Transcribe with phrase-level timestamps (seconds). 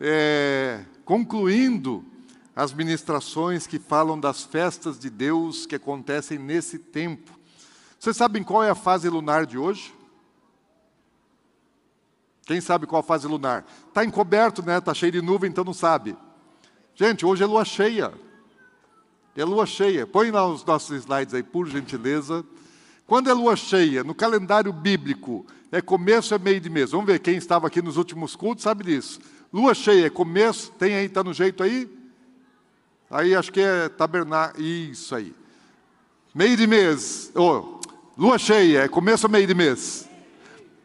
[0.00, 2.04] é, concluindo
[2.54, 7.38] as ministrações que falam das festas de Deus que acontecem nesse tempo.
[7.98, 9.94] Vocês sabem qual é a fase lunar de hoje?
[12.46, 13.64] Quem sabe qual a fase lunar?
[13.88, 14.78] Está encoberto, né?
[14.78, 16.16] Está cheio de nuvem, então não sabe.
[16.94, 18.12] Gente, hoje é lua cheia.
[19.36, 20.06] É lua cheia.
[20.06, 22.44] Põe lá os nossos slides aí, por gentileza.
[23.06, 26.90] Quando é lua cheia, no calendário bíblico, é começo, é meio de mês.
[26.90, 29.20] Vamos ver quem estava aqui nos últimos cultos sabe disso.
[29.50, 31.88] Lua cheia, é começo, tem aí, está no jeito aí?
[33.10, 35.34] Aí acho que é tabernáculo, isso aí.
[36.34, 37.80] Meio de mês, oh,
[38.16, 40.06] lua cheia, é começo ou meio de mês?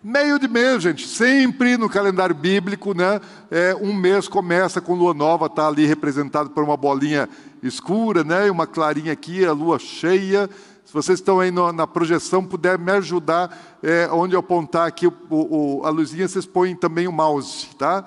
[0.02, 3.20] Meio de mês, gente, sempre no calendário bíblico, né?
[3.52, 7.28] É, um mês começa com lua nova, está ali representado por uma bolinha
[7.62, 8.48] escura, né?
[8.48, 10.50] E uma clarinha aqui, a lua cheia.
[10.86, 15.06] Se vocês estão aí no, na projeção, puder me ajudar, é, onde eu apontar aqui
[15.08, 18.06] o, o, a luzinha, vocês põem também o mouse, tá?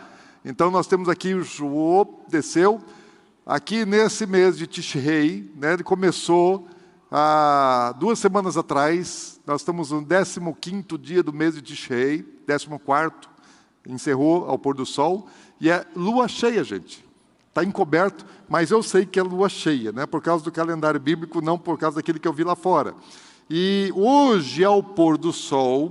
[0.48, 1.44] Então nós temos aqui o
[2.28, 2.80] desceu.
[3.44, 6.68] Aqui nesse mês de Tishrei, né, ele começou
[7.10, 9.40] há duas semanas atrás.
[9.44, 10.06] Nós estamos no
[10.54, 13.12] 15 dia do mês de Tishrei, 14,
[13.88, 15.26] encerrou ao pôr do sol.
[15.60, 17.04] E é lua cheia, gente.
[17.48, 20.06] Está encoberto, mas eu sei que é lua cheia, né?
[20.06, 22.94] por causa do calendário bíblico, não por causa daquele que eu vi lá fora.
[23.50, 25.90] E hoje, ao pôr do sol,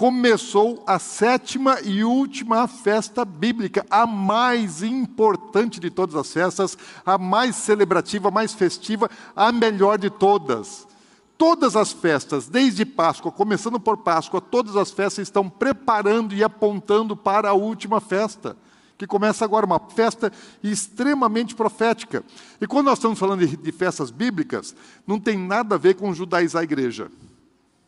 [0.00, 7.18] começou a sétima e última festa bíblica, a mais importante de todas as festas, a
[7.18, 10.88] mais celebrativa, a mais festiva, a melhor de todas.
[11.36, 17.14] Todas as festas, desde Páscoa, começando por Páscoa, todas as festas estão preparando e apontando
[17.14, 18.56] para a última festa
[18.96, 20.32] que começa agora, uma festa
[20.62, 22.24] extremamente profética.
[22.58, 24.74] E quando nós estamos falando de, festas bíblicas,
[25.06, 27.10] não tem nada a ver com judaizar a igreja.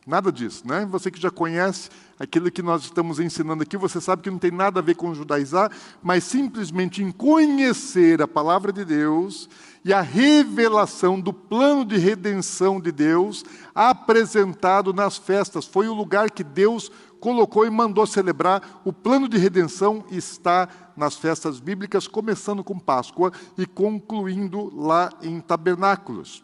[0.05, 0.85] Nada disso, né?
[0.85, 4.51] Você que já conhece aquilo que nós estamos ensinando aqui, você sabe que não tem
[4.51, 5.71] nada a ver com judaizar,
[6.01, 9.49] mas simplesmente em conhecer a palavra de Deus
[9.83, 15.65] e a revelação do plano de redenção de Deus apresentado nas festas.
[15.65, 18.81] Foi o lugar que Deus colocou e mandou celebrar.
[18.83, 25.39] O plano de redenção está nas festas bíblicas, começando com Páscoa e concluindo lá em
[25.39, 26.43] Tabernáculos.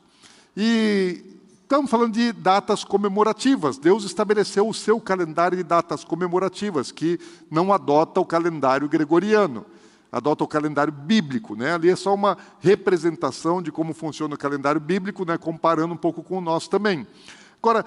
[0.56, 1.39] E
[1.70, 3.78] estamos falando de datas comemorativas.
[3.78, 7.20] Deus estabeleceu o seu calendário de datas comemorativas, que
[7.50, 9.64] não adota o calendário gregoriano,
[10.12, 11.56] adota o calendário bíblico.
[11.56, 11.76] Né?
[11.76, 15.38] Ali é só uma representação de como funciona o calendário bíblico, né?
[15.38, 17.06] comparando um pouco com o nosso também.
[17.62, 17.86] Agora,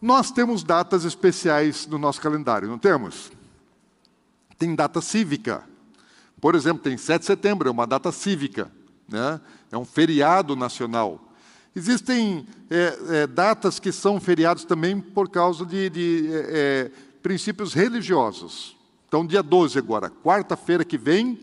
[0.00, 3.32] nós temos datas especiais no nosso calendário, não temos?
[4.56, 5.64] Tem data cívica.
[6.40, 8.70] Por exemplo, tem 7 de setembro, é uma data cívica,
[9.08, 9.40] né?
[9.72, 11.27] é um feriado nacional.
[11.78, 16.90] Existem é, é, datas que são feriados também por causa de, de é, é
[17.22, 18.76] princípios religiosos.
[19.06, 21.38] Então, dia 12 agora, quarta-feira que vem,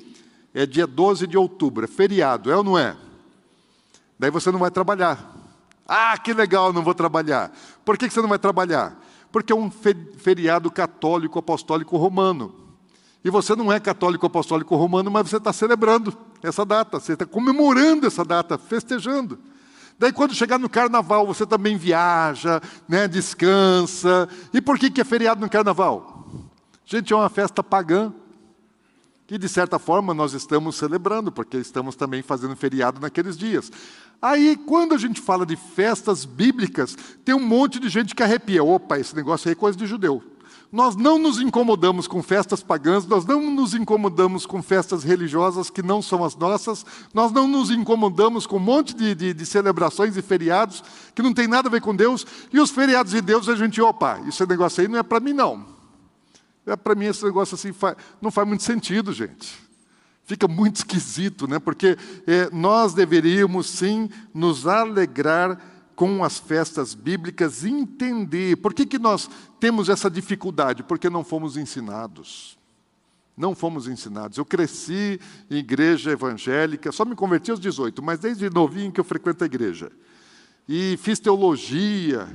[0.53, 2.97] é dia 12 de outubro, é feriado, é ou não é?
[4.19, 5.34] Daí você não vai trabalhar.
[5.88, 7.50] Ah, que legal, não vou trabalhar.
[7.85, 9.01] Por que você não vai trabalhar?
[9.31, 12.53] Porque é um feriado católico apostólico romano.
[13.24, 16.13] E você não é católico apostólico romano, mas você está celebrando
[16.44, 19.40] essa data, você está comemorando essa data, festejando.
[19.97, 24.28] Daí, quando chegar no carnaval, você também viaja, né, descansa.
[24.53, 26.28] E por que, que é feriado no carnaval?
[26.85, 28.13] Gente, é uma festa pagã.
[29.28, 33.72] Que, de certa forma, nós estamos celebrando, porque estamos também fazendo feriado naqueles dias.
[34.22, 38.63] Aí, quando a gente fala de festas bíblicas, tem um monte de gente que arrepia.
[38.63, 40.22] Opa, esse negócio aí é coisa de judeu.
[40.75, 45.81] Nós não nos incomodamos com festas pagãs, nós não nos incomodamos com festas religiosas que
[45.81, 50.18] não são as nossas, nós não nos incomodamos com um monte de, de, de celebrações
[50.18, 50.83] e feriados
[51.16, 53.81] que não tem nada a ver com Deus, e os feriados de Deus a gente,
[53.81, 55.66] opa, esse negócio aí não é para mim não.
[56.66, 57.74] É para mim esse negócio assim
[58.22, 59.57] não faz muito sentido, gente.
[60.25, 61.57] Fica muito esquisito, né?
[61.57, 65.57] Porque é, nós deveríamos sim nos alegrar
[65.95, 68.57] com as festas bíblicas, entender.
[68.57, 70.83] Por que, que nós temos essa dificuldade?
[70.83, 72.57] Porque não fomos ensinados.
[73.38, 74.38] Não fomos ensinados.
[74.38, 75.19] Eu cresci
[75.50, 79.47] em igreja evangélica, só me converti aos 18, mas desde novinho que eu frequento a
[79.47, 79.92] igreja.
[80.68, 82.27] E fiz teologia,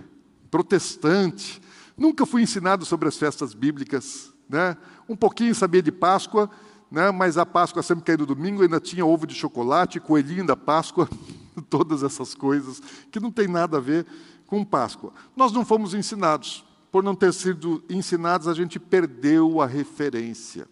[0.50, 1.60] protestante.
[1.96, 4.32] Nunca fui ensinado sobre as festas bíblicas.
[4.48, 4.76] Né?
[5.08, 6.50] Um pouquinho sabia de Páscoa,
[6.90, 7.10] né?
[7.10, 11.08] mas a Páscoa sempre caía no domingo, ainda tinha ovo de chocolate, coelhinho da Páscoa,
[11.68, 12.80] todas essas coisas
[13.10, 14.06] que não tem nada a ver
[14.46, 15.12] com Páscoa.
[15.36, 16.64] Nós não fomos ensinados.
[16.90, 20.66] Por não ter sido ensinados, a gente perdeu a referência.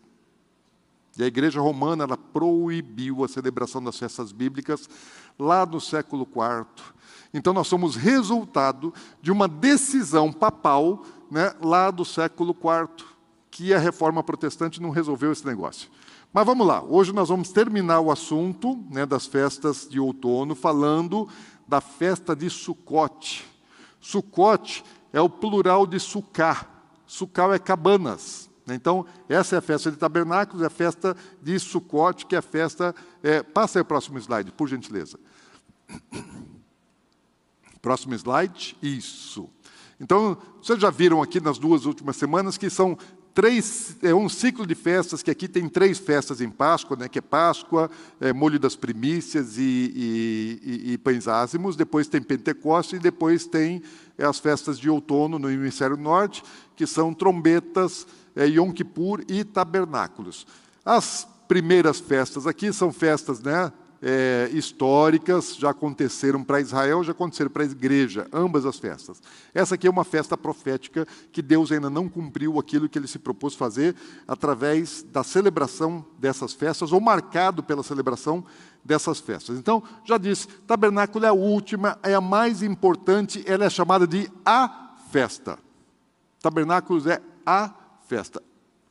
[1.17, 4.89] E a Igreja Romana ela proibiu a celebração das festas bíblicas
[5.39, 6.67] lá no século IV.
[7.33, 13.07] Então, nós somos resultado de uma decisão papal né, lá do século IV,
[13.51, 15.91] que a reforma protestante não resolveu esse negócio.
[16.38, 21.29] Mas vamos lá, hoje nós vamos terminar o assunto né, das festas de outono falando
[21.67, 23.44] da festa de Sucote.
[24.00, 26.64] Sucote é o plural de Sucá.
[27.05, 28.49] Sucá é cabanas.
[28.64, 28.76] Né?
[28.76, 32.43] Então, essa é a festa de tabernáculos, é a festa de Sucote, que é a
[32.43, 32.94] festa.
[33.20, 35.19] É, passa aí o próximo slide, por gentileza.
[37.82, 38.76] Próximo slide.
[38.81, 39.50] Isso.
[40.00, 42.96] Então, vocês já viram aqui nas duas últimas semanas que são
[43.38, 47.20] três, é um ciclo de festas, que aqui tem três festas em Páscoa, né, que
[47.20, 47.88] é Páscoa,
[48.20, 53.81] é, Molho das Primícias e, e, e, Pães Ázimos, depois tem Pentecostes e depois tem
[54.19, 56.43] é, as festas de outono no hemisfério norte,
[56.75, 60.44] que são trombetas, é, Yom Kippur e tabernáculos.
[60.84, 67.50] As primeiras festas aqui são festas né, é, históricas, já aconteceram para Israel, já aconteceram
[67.50, 69.21] para a igreja, ambas as festas.
[69.53, 73.19] Essa aqui é uma festa profética que Deus ainda não cumpriu aquilo que ele se
[73.19, 73.95] propôs fazer
[74.27, 78.45] através da celebração dessas festas, ou marcado pela celebração
[78.85, 79.59] dessas festas.
[79.59, 84.31] Então, já disse, tabernáculo é a última, é a mais importante, ela é chamada de
[84.44, 85.59] a festa.
[86.41, 87.75] Tabernáculos é a
[88.06, 88.41] festa,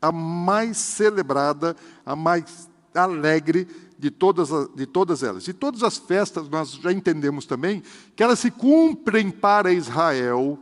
[0.01, 1.75] a mais celebrada,
[2.06, 5.47] a mais alegre de todas, de todas elas.
[5.47, 7.81] E todas as festas, nós já entendemos também
[8.15, 10.59] que elas se cumprem para Israel,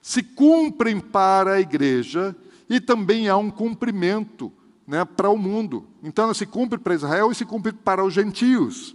[0.00, 2.36] se cumprem para a igreja
[2.68, 4.52] e também há um cumprimento
[4.86, 5.86] né, para o mundo.
[6.02, 8.94] Então, ela se cumpre para Israel e se cumpre para os gentios.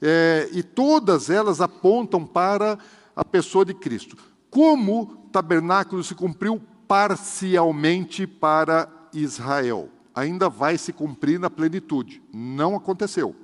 [0.00, 2.78] É, e todas elas apontam para
[3.16, 4.16] a pessoa de Cristo.
[4.50, 12.22] Como o tabernáculo se cumpriu parcialmente para Israel ainda vai se cumprir na plenitude.
[12.32, 13.34] Não aconteceu.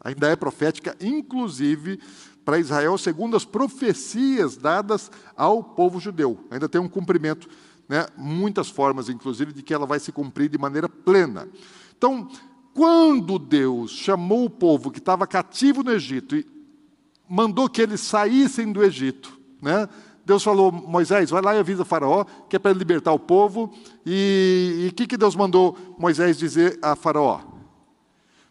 [0.00, 2.00] Ainda é profética, inclusive
[2.44, 6.38] para Israel, segundo as profecias dadas ao povo judeu.
[6.50, 7.48] Ainda tem um cumprimento,
[7.88, 8.06] né?
[8.16, 11.48] muitas formas, inclusive, de que ela vai se cumprir de maneira plena.
[11.96, 12.28] Então,
[12.72, 16.46] quando Deus chamou o povo que estava cativo no Egito e
[17.28, 19.88] mandou que eles saíssem do Egito, né?
[20.26, 23.72] Deus falou, Moisés, vai lá e avisa Faraó, que é para libertar o povo.
[24.04, 27.42] E o que, que Deus mandou Moisés dizer a Faraó?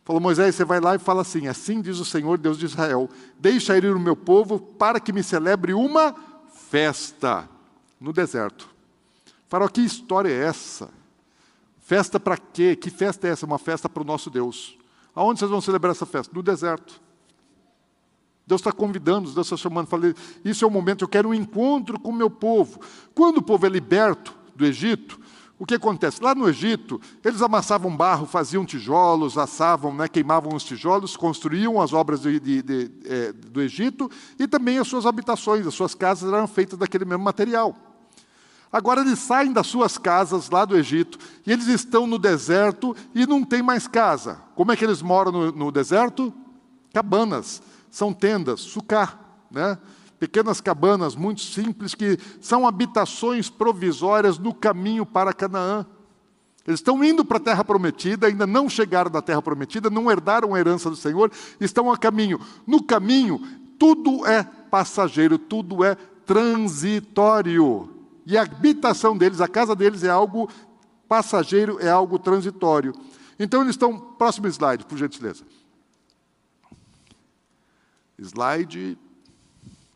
[0.06, 3.10] Falou, Moisés, você vai lá e fala assim: Assim diz o Senhor, Deus de Israel:
[3.38, 6.16] Deixa ir o meu povo para que me celebre uma
[6.50, 7.50] festa
[8.00, 8.70] no deserto.
[9.50, 10.90] Faraó, que história é essa?
[11.82, 12.78] Festa para quê?
[12.78, 13.46] Que festa é essa?
[13.46, 14.78] Uma festa para o nosso Deus.
[15.14, 16.34] Aonde vocês vão celebrar essa festa?
[16.34, 17.02] No deserto.
[18.48, 20.14] Deus está convidando, Deus está chamando, falei,
[20.44, 22.80] isso é o momento, eu quero um encontro com o meu povo.
[23.14, 25.20] Quando o povo é liberto do Egito,
[25.58, 26.22] o que acontece?
[26.22, 31.92] Lá no Egito, eles amassavam barro, faziam tijolos, assavam, né, queimavam os tijolos, construíam as
[31.92, 36.32] obras de, de, de, é, do Egito e também as suas habitações, as suas casas
[36.32, 37.76] eram feitas daquele mesmo material.
[38.72, 43.26] Agora eles saem das suas casas lá do Egito e eles estão no deserto e
[43.26, 44.42] não tem mais casa.
[44.54, 46.34] Como é que eles moram no, no deserto?
[46.94, 47.62] Cabanas
[47.96, 49.18] são tendas, sucá,
[49.50, 49.78] né?
[50.20, 55.86] pequenas cabanas muito simples que são habitações provisórias no caminho para Canaã.
[56.68, 60.54] Eles estão indo para a terra prometida, ainda não chegaram na terra prometida, não herdaram
[60.54, 62.38] a herança do Senhor, estão a caminho.
[62.68, 63.40] No caminho,
[63.80, 67.90] tudo é passageiro, tudo é transitório.
[68.26, 70.50] E a habitação deles, a casa deles é algo
[71.08, 72.94] passageiro, é algo transitório.
[73.40, 73.98] Então eles estão.
[73.98, 75.46] Próximo slide, por gentileza.
[78.20, 78.98] Slide.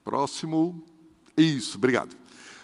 [0.03, 0.83] Próximo.
[1.37, 2.15] Isso, obrigado.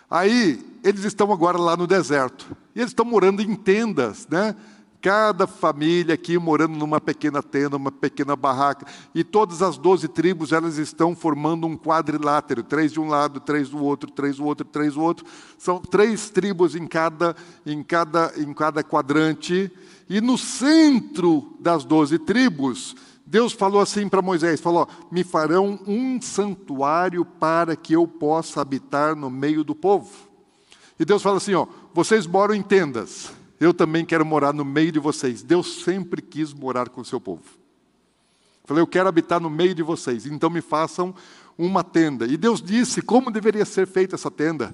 [0.10, 2.56] Aí, eles estão agora lá no deserto.
[2.76, 4.56] E eles estão morando em tendas, né?
[5.02, 8.88] Cada família aqui morando numa pequena tenda, uma pequena barraca.
[9.14, 12.64] E todas as doze tribos, elas estão formando um quadrilátero.
[12.64, 15.26] Três de um lado, três do outro, três do outro, três do outro.
[15.58, 17.36] São três tribos em cada,
[17.66, 19.72] em cada, em cada quadrante.
[20.10, 22.96] E no centro das doze tribos
[23.26, 29.16] Deus falou assim para Moisés: falou, me farão um santuário para que eu possa habitar
[29.16, 30.12] no meio do povo.
[31.00, 34.92] E Deus fala assim: ó, vocês moram em tendas, eu também quero morar no meio
[34.92, 35.42] de vocês.
[35.42, 37.44] Deus sempre quis morar com o seu povo.
[38.64, 41.14] Falei, eu quero habitar no meio de vocês, então me façam
[41.58, 42.26] uma tenda.
[42.26, 44.74] E Deus disse como deveria ser feita essa tenda.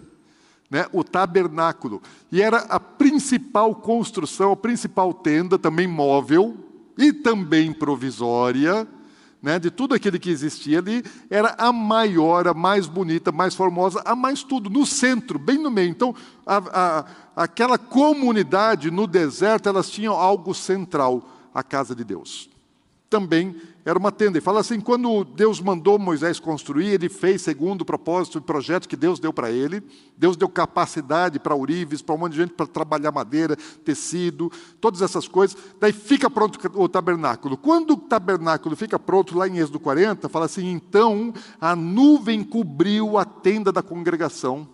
[0.72, 2.02] né, o tabernáculo.
[2.32, 6.71] E era a principal construção, a principal tenda, também móvel
[7.02, 8.88] e também provisória,
[9.42, 14.02] né, de tudo aquilo que existia ali, era a maior, a mais bonita, mais formosa,
[14.06, 15.90] a mais tudo, no centro, bem no meio.
[15.90, 16.16] Então,
[16.46, 16.58] a,
[17.38, 22.50] a, aquela comunidade no deserto, elas tinham algo central, a casa de Deus.
[23.10, 24.38] Também era uma tenda.
[24.38, 28.88] E fala assim: quando Deus mandou Moisés construir, ele fez segundo o propósito e projeto
[28.88, 29.82] que Deus deu para ele.
[30.18, 35.02] Deus deu capacidade para urives, para um monte de gente para trabalhar madeira, tecido, todas
[35.02, 35.58] essas coisas.
[35.80, 37.58] Daí fica pronto o tabernáculo.
[37.58, 43.18] Quando o tabernáculo fica pronto, lá em Êxodo 40, fala assim: então a nuvem cobriu
[43.18, 44.68] a tenda da congregação,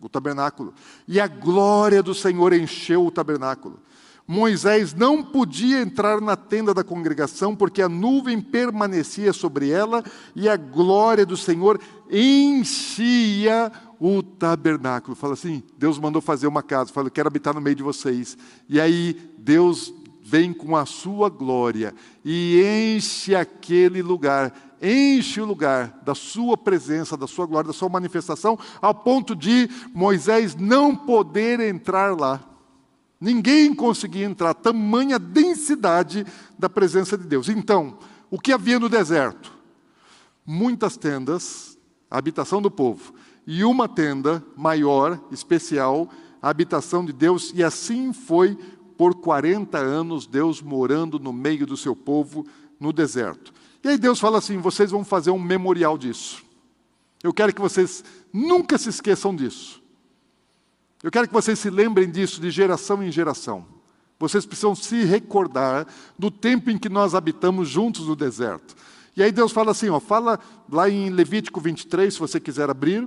[0.00, 0.74] o tabernáculo,
[1.08, 3.80] e a glória do Senhor encheu o tabernáculo.
[4.26, 10.02] Moisés não podia entrar na tenda da congregação, porque a nuvem permanecia sobre ela
[10.34, 11.78] e a glória do Senhor
[12.10, 15.14] enchia o tabernáculo.
[15.14, 18.36] Fala assim: Deus mandou fazer uma casa, fala, eu quero habitar no meio de vocês.
[18.68, 26.00] E aí Deus vem com a sua glória e enche aquele lugar, enche o lugar
[26.02, 31.60] da sua presença, da sua glória, da sua manifestação, ao ponto de Moisés não poder
[31.60, 32.53] entrar lá.
[33.20, 36.26] Ninguém conseguia entrar, tamanha densidade
[36.58, 37.48] da presença de Deus.
[37.48, 37.98] Então,
[38.30, 39.52] o que havia no deserto?
[40.44, 41.78] Muitas tendas,
[42.10, 43.14] a habitação do povo,
[43.46, 46.08] e uma tenda maior, especial,
[46.40, 48.58] a habitação de Deus, e assim foi
[48.96, 52.46] por 40 anos Deus morando no meio do seu povo
[52.78, 53.52] no deserto.
[53.82, 56.42] E aí Deus fala assim: vocês vão fazer um memorial disso.
[57.22, 59.82] Eu quero que vocês nunca se esqueçam disso.
[61.04, 63.66] Eu quero que vocês se lembrem disso de geração em geração.
[64.18, 65.86] Vocês precisam se recordar
[66.18, 68.74] do tempo em que nós habitamos juntos no deserto.
[69.14, 73.06] E aí Deus fala assim, ó, fala lá em Levítico 23, se você quiser abrir.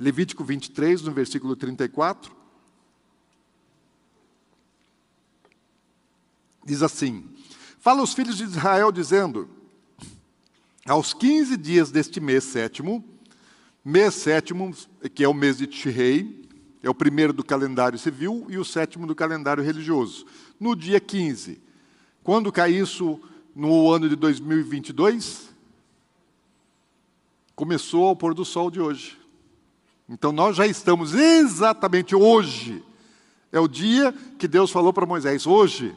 [0.00, 2.34] Levítico 23, no versículo 34.
[6.64, 7.28] Diz assim:
[7.78, 9.50] Fala aos filhos de Israel, dizendo:
[10.88, 13.04] Aos 15 dias deste mês sétimo,
[13.88, 14.74] Mês sétimo,
[15.14, 16.44] que é o mês de Tishrei,
[16.82, 20.26] é o primeiro do calendário civil e o sétimo do calendário religioso.
[20.58, 21.60] No dia 15.
[22.24, 23.20] Quando cai isso
[23.54, 25.54] no ano de 2022?
[27.54, 29.16] Começou ao pôr do sol de hoje.
[30.08, 32.82] Então nós já estamos exatamente hoje.
[33.52, 35.46] É o dia que Deus falou para Moisés.
[35.46, 35.94] Hoje,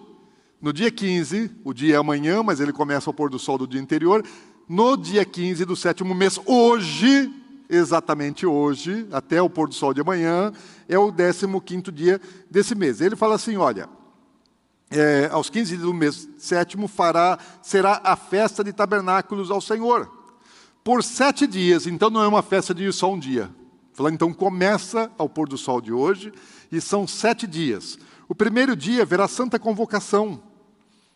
[0.62, 3.66] no dia 15, o dia é amanhã, mas ele começa ao pôr do sol do
[3.66, 4.24] dia anterior.
[4.68, 7.34] No dia 15 do sétimo mês, hoje,
[7.70, 10.52] exatamente hoje, até o pôr do sol de amanhã,
[10.88, 13.00] é o 15 dia desse mês.
[13.00, 13.88] Ele fala assim: olha,
[14.90, 20.12] é, aos 15 do mês sétimo fará, será a festa de tabernáculos ao Senhor.
[20.84, 23.50] Por sete dias, então não é uma festa de só um dia.
[23.94, 26.34] Fala, então começa ao pôr do sol de hoje,
[26.72, 28.00] e são sete dias.
[28.28, 30.42] O primeiro dia verá santa convocação.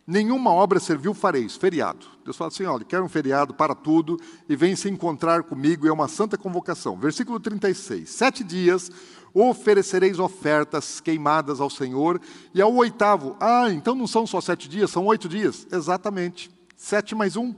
[0.06, 2.13] Nenhuma obra serviu fareis, feriado.
[2.24, 5.92] Deus fala assim: olha, quero um feriado para tudo e vem se encontrar comigo, é
[5.92, 6.96] uma santa convocação.
[6.96, 8.08] Versículo 36.
[8.08, 8.90] Sete dias
[9.34, 12.20] oferecereis ofertas queimadas ao Senhor,
[12.54, 15.66] e ao oitavo, ah, então não são só sete dias, são oito dias.
[15.72, 16.50] Exatamente.
[16.76, 17.52] Sete mais um.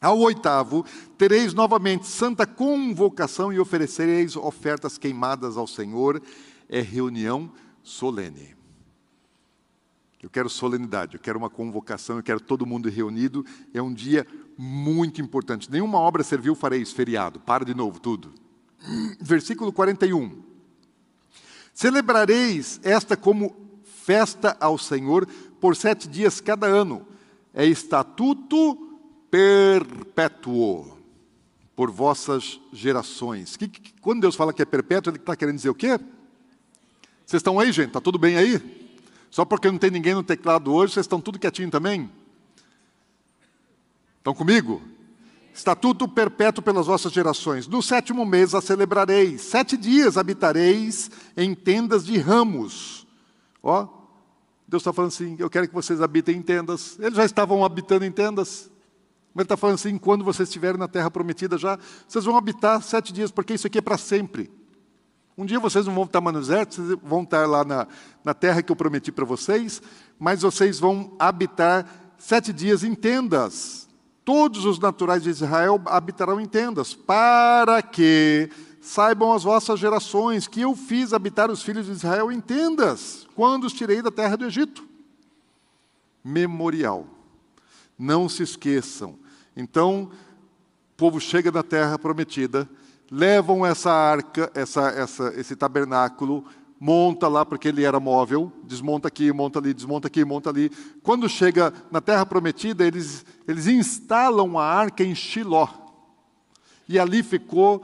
[0.00, 0.84] Ao oitavo,
[1.16, 6.20] tereis novamente santa convocação e oferecereis ofertas queimadas ao Senhor,
[6.68, 7.50] é reunião
[7.82, 8.55] solene.
[10.22, 13.44] Eu quero solenidade, eu quero uma convocação, eu quero todo mundo reunido.
[13.72, 15.70] É um dia muito importante.
[15.70, 17.38] Nenhuma obra serviu fareis, feriado.
[17.40, 18.32] Para de novo tudo.
[19.20, 20.42] Versículo 41.
[21.74, 23.54] Celebrareis esta como
[23.84, 25.26] festa ao Senhor
[25.60, 27.06] por sete dias cada ano.
[27.52, 28.98] É estatuto
[29.30, 30.96] perpétuo
[31.74, 33.56] por vossas gerações.
[33.56, 35.98] Que, que, quando Deus fala que é perpétuo, Ele está querendo dizer o quê?
[37.26, 37.88] Vocês estão aí, gente?
[37.88, 38.58] Está tudo bem aí?
[39.36, 42.10] Só porque não tem ninguém no teclado hoje, vocês estão tudo quietinho também?
[44.16, 44.80] Estão comigo?
[45.52, 47.68] Estatuto perpétuo pelas vossas gerações.
[47.68, 49.42] No sétimo mês a celebrareis.
[49.42, 53.06] Sete dias habitareis em tendas de ramos.
[53.62, 53.86] Ó,
[54.66, 56.98] Deus está falando assim: eu quero que vocês habitem em tendas.
[56.98, 58.70] Eles já estavam habitando em tendas.
[59.34, 61.78] Mas Ele está falando assim: quando vocês estiverem na terra prometida já,
[62.08, 64.50] vocês vão habitar sete dias, porque isso aqui é para sempre.
[65.36, 67.86] Um dia vocês não vão estar no deserto, vocês vão estar lá na,
[68.24, 69.82] na terra que eu prometi para vocês,
[70.18, 73.86] mas vocês vão habitar sete dias em tendas.
[74.24, 78.50] Todos os naturais de Israel habitarão em tendas, para que
[78.80, 83.64] saibam as vossas gerações que eu fiz habitar os filhos de Israel em tendas, quando
[83.64, 84.88] os tirei da terra do Egito.
[86.24, 87.06] Memorial.
[87.98, 89.18] Não se esqueçam.
[89.56, 90.10] Então,
[90.92, 92.68] o povo chega na terra prometida,
[93.10, 96.44] levam essa arca, essa, essa, esse tabernáculo,
[96.78, 100.70] monta lá, porque ele era móvel, desmonta aqui, monta ali, desmonta aqui, monta ali.
[101.02, 105.68] Quando chega na terra prometida, eles, eles instalam a arca em Shiló.
[106.88, 107.82] E ali ficou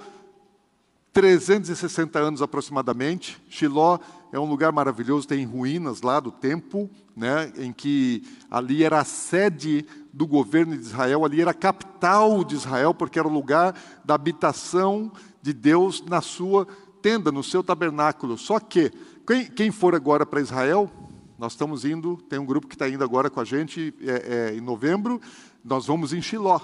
[1.13, 3.41] 360 anos aproximadamente.
[3.49, 3.99] Shiló
[4.33, 9.05] é um lugar maravilhoso, tem ruínas lá do templo, né, em que ali era a
[9.05, 13.75] sede do governo de Israel, ali era a capital de Israel, porque era o lugar
[14.03, 15.13] da habitação
[15.43, 16.67] de Deus na sua
[17.03, 18.39] tenda, no seu tabernáculo.
[18.39, 18.91] Só que,
[19.27, 20.91] quem, quem for agora para Israel,
[21.39, 24.57] nós estamos indo, tem um grupo que está indo agora com a gente é, é,
[24.57, 25.21] em novembro,
[25.63, 26.59] nós vamos em Shiló,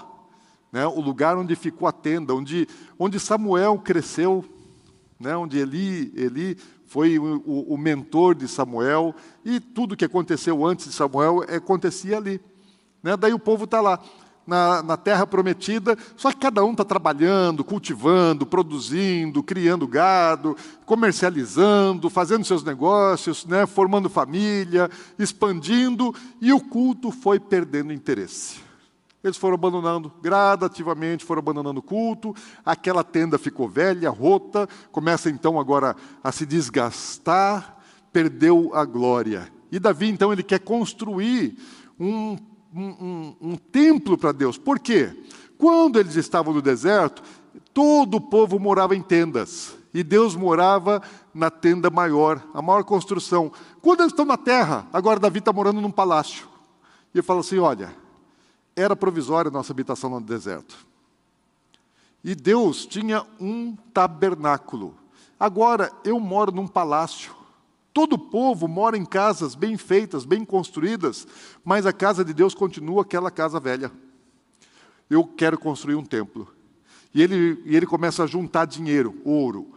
[0.71, 4.43] né, o lugar onde ficou a tenda, onde, onde Samuel cresceu,
[5.19, 10.87] né, onde Eli, Eli foi o, o, mentor de Samuel, e tudo que aconteceu antes
[10.87, 12.41] de Samuel acontecia ali.
[13.03, 13.15] Né?
[13.15, 13.99] Daí o povo está lá
[14.47, 22.09] na, na, terra prometida, só que cada um está trabalhando, cultivando, produzindo, criando gado, comercializando,
[22.09, 23.67] fazendo seus negócios, né?
[23.67, 28.68] formando família, expandindo, e o culto foi perdendo interesse.
[29.23, 32.33] Eles foram abandonando gradativamente, foram abandonando o culto,
[32.65, 37.77] aquela tenda ficou velha, rota, começa então agora a se desgastar,
[38.13, 39.51] perdeu a glória.
[39.71, 41.57] E Davi então ele quer construir
[41.99, 42.37] um
[42.73, 44.57] um, um, um templo para Deus.
[44.57, 45.11] Por quê?
[45.57, 47.21] Quando eles estavam no deserto,
[47.73, 49.77] todo o povo morava em tendas.
[49.93, 51.01] E Deus morava
[51.33, 53.51] na tenda maior, a maior construção.
[53.81, 56.47] Quando eles estão na terra, agora Davi está morando num palácio.
[57.13, 57.93] E ele fala assim: olha,
[58.79, 60.87] era provisória a nossa habitação no deserto.
[62.23, 64.95] E Deus tinha um tabernáculo.
[65.39, 67.33] Agora eu moro num palácio.
[67.93, 71.27] Todo o povo mora em casas bem feitas, bem construídas,
[71.63, 73.91] mas a casa de Deus continua aquela casa velha.
[75.09, 76.47] Eu quero construir um templo.
[77.13, 79.67] E ele, e ele começa a juntar dinheiro, ouro,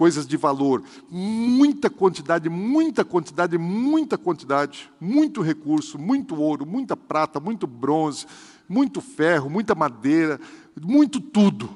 [0.00, 7.38] coisas de valor, muita quantidade, muita quantidade, muita quantidade, muito recurso, muito ouro, muita prata,
[7.38, 8.26] muito bronze,
[8.66, 10.40] muito ferro, muita madeira,
[10.80, 11.68] muito tudo.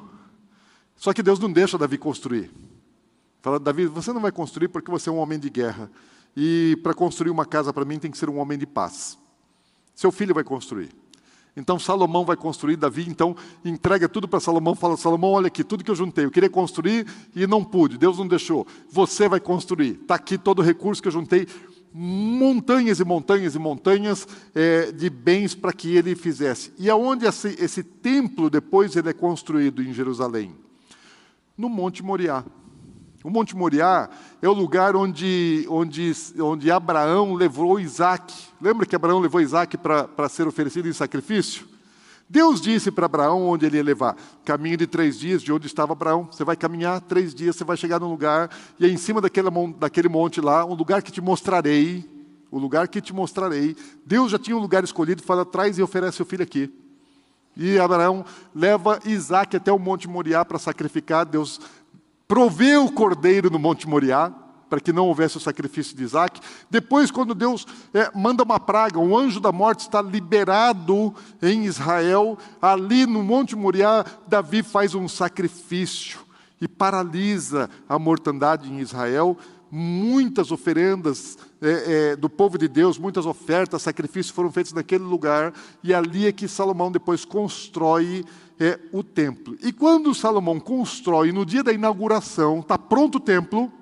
[0.96, 2.50] Só que Deus não deixa Davi construir.
[3.42, 5.90] Fala, Davi, você não vai construir porque você é um homem de guerra.
[6.34, 9.18] E para construir uma casa para mim tem que ser um homem de paz.
[9.94, 10.88] Seu filho vai construir.
[11.56, 15.84] Então Salomão vai construir, Davi então entrega tudo para Salomão, fala: Salomão, olha aqui, tudo
[15.84, 18.66] que eu juntei, eu queria construir e não pude, Deus não deixou.
[18.90, 20.00] Você vai construir.
[20.02, 21.46] Está aqui todo o recurso que eu juntei,
[21.92, 26.72] montanhas e montanhas e montanhas é, de bens para que ele fizesse.
[26.76, 30.52] E aonde esse, esse templo depois ele é construído em Jerusalém?
[31.56, 32.44] No Monte Moriá.
[33.24, 34.10] O Monte Moriá
[34.42, 38.34] é o lugar onde, onde, onde Abraão levou Isaac.
[38.60, 41.66] Lembra que Abraão levou Isaac para ser oferecido em sacrifício?
[42.28, 44.14] Deus disse para Abraão onde ele ia levar.
[44.44, 46.28] Caminho de três dias de onde estava Abraão.
[46.30, 50.10] Você vai caminhar três dias, você vai chegar num lugar, e em cima daquele, daquele
[50.10, 52.06] monte lá, um lugar que te mostrarei.
[52.50, 53.74] O lugar que te mostrarei.
[54.04, 56.70] Deus já tinha um lugar escolhido, fala, traz e oferece o filho aqui.
[57.56, 61.24] E Abraão leva Isaac até o Monte Moriá para sacrificar.
[61.24, 61.60] Deus
[62.26, 64.32] proveu o cordeiro no Monte Moriá,
[64.68, 66.40] para que não houvesse o sacrifício de Isaac.
[66.68, 72.36] Depois, quando Deus é, manda uma praga, um anjo da morte está liberado em Israel,
[72.60, 76.18] ali no Monte Moriá, Davi faz um sacrifício
[76.60, 79.36] e paralisa a mortandade em Israel.
[79.70, 85.52] Muitas oferendas é, é, do povo de Deus, muitas ofertas, sacrifícios foram feitos naquele lugar,
[85.82, 88.24] e ali é que Salomão depois constrói
[88.58, 89.56] é o templo.
[89.62, 93.72] E quando Salomão constrói, no dia da inauguração, está pronto o templo,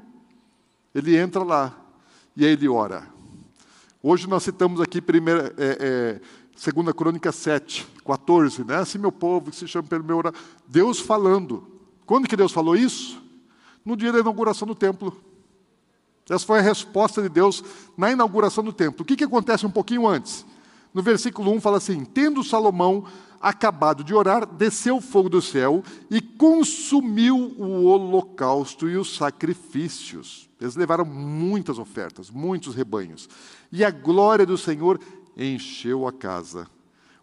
[0.95, 1.77] ele entra lá
[2.37, 3.07] e aí ele ora.
[4.03, 6.21] Hoje nós citamos aqui primeira, é, é,
[6.57, 8.77] segunda crônica 7, 14, né?
[8.77, 10.35] Assim meu povo que se chama pelo meu orar.
[10.67, 11.67] Deus falando.
[12.05, 13.23] Quando que Deus falou isso?
[13.85, 15.17] No dia da inauguração do templo.
[16.29, 17.63] Essa foi a resposta de Deus
[17.97, 19.03] na inauguração do templo.
[19.03, 20.47] O que, que acontece um pouquinho antes?
[20.95, 23.05] No versículo 1 fala assim: Tendo Salomão
[23.43, 30.49] acabado de orar, desceu o fogo do céu e consumiu o holocausto e os sacrifícios.
[30.61, 33.29] Eles levaram muitas ofertas, muitos rebanhos.
[33.73, 35.01] E a glória do Senhor
[35.37, 36.69] encheu a casa.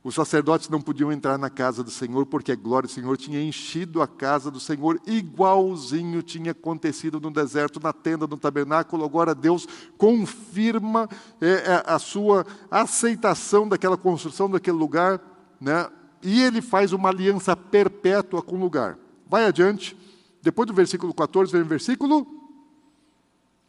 [0.01, 3.41] Os sacerdotes não podiam entrar na casa do Senhor, porque a glória do Senhor tinha
[3.41, 9.03] enchido a casa do Senhor, igualzinho tinha acontecido no deserto, na tenda, no tabernáculo.
[9.03, 11.09] Agora Deus confirma
[11.41, 15.21] é, é a sua aceitação daquela construção, daquele lugar,
[15.59, 15.89] né?
[16.21, 18.97] E ele faz uma aliança perpétua com o lugar.
[19.27, 19.97] Vai adiante,
[20.41, 22.27] depois do versículo 14, vem o versículo.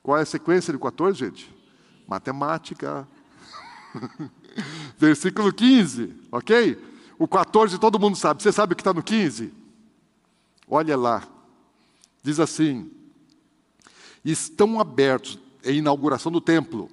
[0.02, 1.54] Qual é a sequência de 14, gente?
[2.08, 3.06] Matemática.
[4.98, 6.78] versículo 15, ok?
[7.18, 8.42] O 14 todo mundo sabe.
[8.42, 9.52] Você sabe o que está no 15?
[10.68, 11.22] Olha lá.
[12.22, 12.90] Diz assim:
[14.24, 16.90] estão abertos, é inauguração do templo,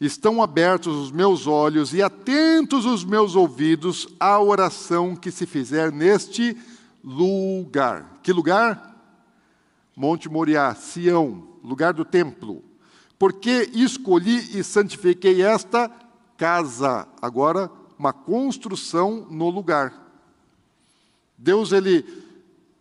[0.00, 5.92] estão abertos os meus olhos e atentos os meus ouvidos à oração que se fizer
[5.92, 6.56] neste
[7.02, 8.18] lugar.
[8.22, 8.92] Que lugar?
[9.94, 12.64] Monte Moriá, Sião, lugar do templo.
[13.18, 15.90] Porque escolhi e santifiquei esta
[16.36, 17.06] casa.
[17.20, 19.94] Agora, uma construção no lugar.
[21.38, 22.04] Deus, ele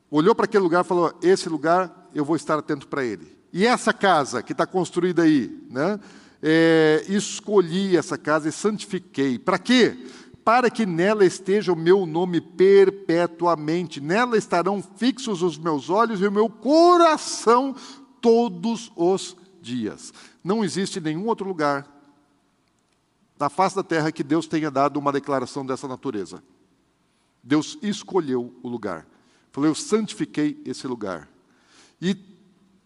[0.09, 3.37] olhou para aquele lugar e falou: Esse lugar eu vou estar atento para ele.
[3.53, 5.99] E essa casa que está construída aí, né?
[6.41, 9.37] É, escolhi essa casa e santifiquei.
[9.37, 9.97] Para quê?
[10.43, 14.01] Para que nela esteja o meu nome perpetuamente.
[14.01, 17.75] Nela estarão fixos os meus olhos e o meu coração
[18.19, 20.13] todos os dias.
[20.43, 21.87] Não existe nenhum outro lugar
[23.39, 26.43] na face da terra que Deus tenha dado uma declaração dessa natureza.
[27.43, 29.07] Deus escolheu o lugar.
[29.51, 31.27] Falou, eu santifiquei esse lugar.
[31.99, 32.15] E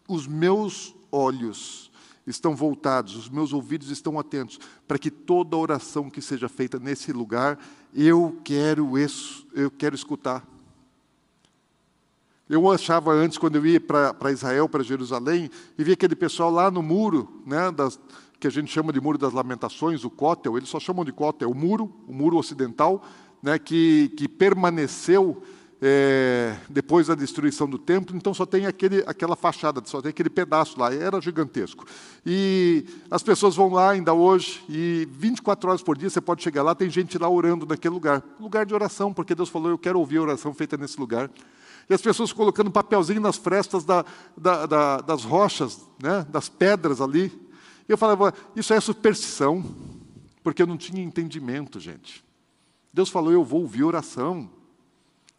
[0.07, 1.84] os meus olhos
[2.25, 7.11] estão voltados, os meus ouvidos estão atentos, para que toda oração que seja feita nesse
[7.11, 7.59] lugar,
[7.93, 8.93] eu quero
[9.53, 10.45] eu quero escutar.
[12.47, 16.69] Eu achava antes, quando eu ia para Israel, para Jerusalém, e via aquele pessoal lá
[16.69, 17.99] no muro, né, das,
[18.39, 21.49] que a gente chama de Muro das Lamentações, o Cótel, eles só chamam de Cótel,
[21.49, 23.03] o muro, o muro ocidental,
[23.41, 25.41] né, que, que permaneceu
[25.87, 30.31] é, depois da destruição do templo, então só tem aquele, aquela fachada, só tem aquele
[30.31, 31.85] pedaço lá, era gigantesco.
[32.25, 36.63] E as pessoas vão lá ainda hoje, e 24 horas por dia você pode chegar
[36.63, 38.23] lá, tem gente lá orando naquele lugar.
[38.39, 41.29] Lugar de oração, porque Deus falou, eu quero ouvir a oração feita nesse lugar
[41.87, 44.03] e as pessoas colocando papelzinho nas frestas da,
[44.35, 47.31] da, da, das rochas, né, das pedras ali.
[47.87, 49.63] E eu falava, isso é superstição,
[50.43, 52.25] porque eu não tinha entendimento, gente.
[52.91, 54.49] Deus falou, eu vou ouvir oração.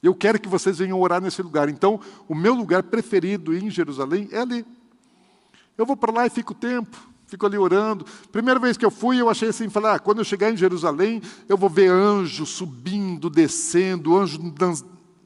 [0.07, 1.69] Eu quero que vocês venham orar nesse lugar.
[1.69, 4.65] Então, o meu lugar preferido em Jerusalém é ali.
[5.77, 8.07] Eu vou para lá e fico tempo, fico ali orando.
[8.31, 11.21] Primeira vez que eu fui, eu achei assim, falei, ah, quando eu chegar em Jerusalém,
[11.49, 14.39] eu vou ver anjo subindo, descendo, anjo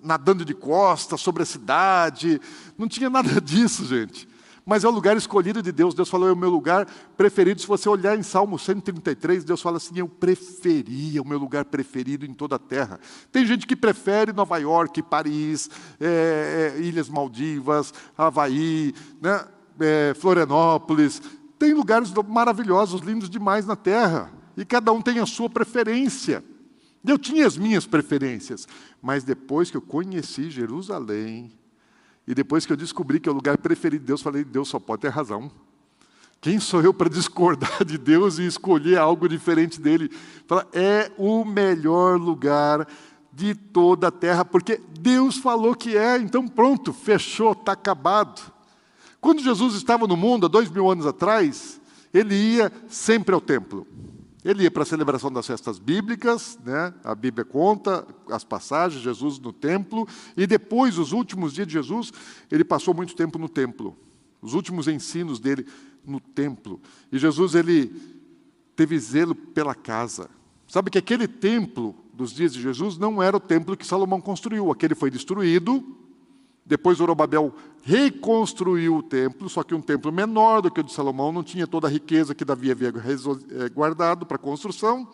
[0.03, 2.41] nadando de costas sobre a cidade.
[2.79, 4.30] Não tinha nada disso, gente.
[4.71, 5.95] Mas é o lugar escolhido de Deus.
[5.97, 7.61] Deus falou, é o meu lugar preferido.
[7.61, 12.25] Se você olhar em Salmo 133, Deus fala assim: Eu preferia, o meu lugar preferido
[12.25, 13.01] em toda a terra.
[13.33, 19.45] Tem gente que prefere Nova York, Paris, é, é, Ilhas Maldivas, Havaí, né,
[19.81, 21.21] é, Florianópolis.
[21.59, 24.31] Tem lugares maravilhosos, lindos demais na terra.
[24.57, 26.45] E cada um tem a sua preferência.
[27.05, 28.69] Eu tinha as minhas preferências,
[29.03, 31.59] mas depois que eu conheci Jerusalém,
[32.31, 34.79] e depois que eu descobri que é o lugar preferido de Deus, falei: Deus só
[34.79, 35.51] pode ter razão.
[36.41, 40.09] Quem sou eu para discordar de Deus e escolher algo diferente dele?
[40.47, 42.87] Fala, é o melhor lugar
[43.33, 48.41] de toda a terra, porque Deus falou que é, então pronto, fechou, está acabado.
[49.21, 51.81] Quando Jesus estava no mundo, há dois mil anos atrás,
[52.15, 53.85] ele ia sempre ao templo.
[54.45, 56.95] Ele ia para a celebração das festas bíblicas, né?
[57.05, 62.11] a Bíblia conta as passagens, Jesus no templo, e depois, os últimos dias de Jesus,
[62.51, 63.97] ele passou muito tempo no templo.
[64.41, 65.67] Os últimos ensinos dele
[66.07, 66.81] no templo.
[67.13, 67.93] E Jesus, ele
[68.75, 70.31] teve zelo pela casa.
[70.67, 74.71] Sabe que aquele templo dos dias de Jesus não era o templo que Salomão construiu,
[74.71, 75.85] aquele foi destruído,
[76.71, 77.53] depois Zorobabel
[77.83, 81.67] reconstruiu o templo, só que um templo menor do que o de Salomão, não tinha
[81.67, 85.09] toda a riqueza que Davi havia eh, guardado para construção.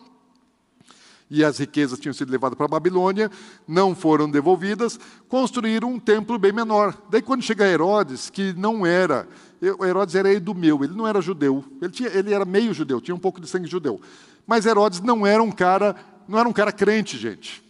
[1.31, 3.31] E as riquezas tinham sido levadas para a Babilônia,
[3.67, 6.95] não foram devolvidas, construíram um templo bem menor.
[7.09, 9.27] Daí, quando chega Herodes, que não era,
[9.59, 13.19] Herodes era idumeu, ele não era judeu, ele, tinha, ele era meio judeu, tinha um
[13.19, 13.99] pouco de sangue judeu.
[14.45, 15.95] Mas Herodes não era um cara,
[16.27, 17.63] não era um cara crente, gente.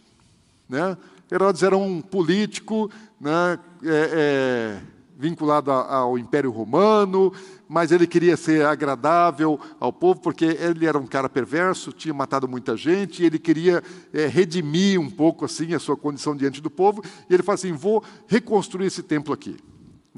[0.68, 0.94] Né?
[1.30, 4.80] Herodes era um político né, é, é,
[5.18, 7.32] vinculado ao Império Romano,
[7.68, 12.48] mas ele queria ser agradável ao povo, porque ele era um cara perverso, tinha matado
[12.48, 16.70] muita gente, e ele queria é, redimir um pouco assim a sua condição diante do
[16.70, 19.56] povo, e ele fala assim: vou reconstruir esse templo aqui.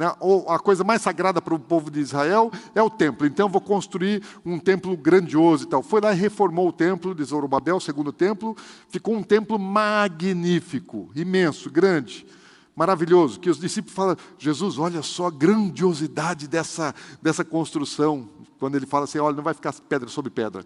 [0.00, 0.06] Né?
[0.48, 3.26] A coisa mais sagrada para o povo de Israel é o templo.
[3.26, 5.82] Então, vou construir um templo grandioso e tal.
[5.82, 8.56] Foi lá e reformou o templo de Zorobabel, o segundo templo.
[8.88, 12.26] Ficou um templo magnífico, imenso, grande,
[12.74, 13.38] maravilhoso.
[13.38, 18.26] Que os discípulos falam, Jesus, olha só a grandiosidade dessa, dessa construção.
[18.58, 20.64] Quando ele fala assim, olha, não vai ficar pedra sobre pedra.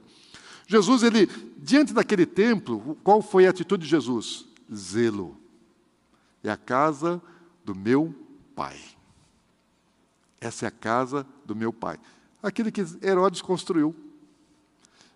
[0.64, 4.46] Jesus, ele, diante daquele templo, qual foi a atitude de Jesus?
[4.72, 5.36] Zelo.
[6.44, 7.20] É a casa
[7.64, 8.14] do meu
[8.54, 8.93] Pai.
[10.44, 11.98] Essa é a casa do meu pai.
[12.42, 13.94] Aquele que Herodes construiu.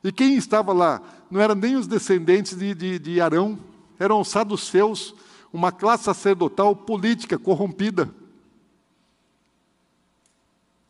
[0.02, 1.02] E quem estava lá?
[1.30, 3.58] Não eram nem os descendentes de, de, de Arão,
[3.98, 5.14] eram os saduceus,
[5.52, 8.08] uma classe sacerdotal política corrompida.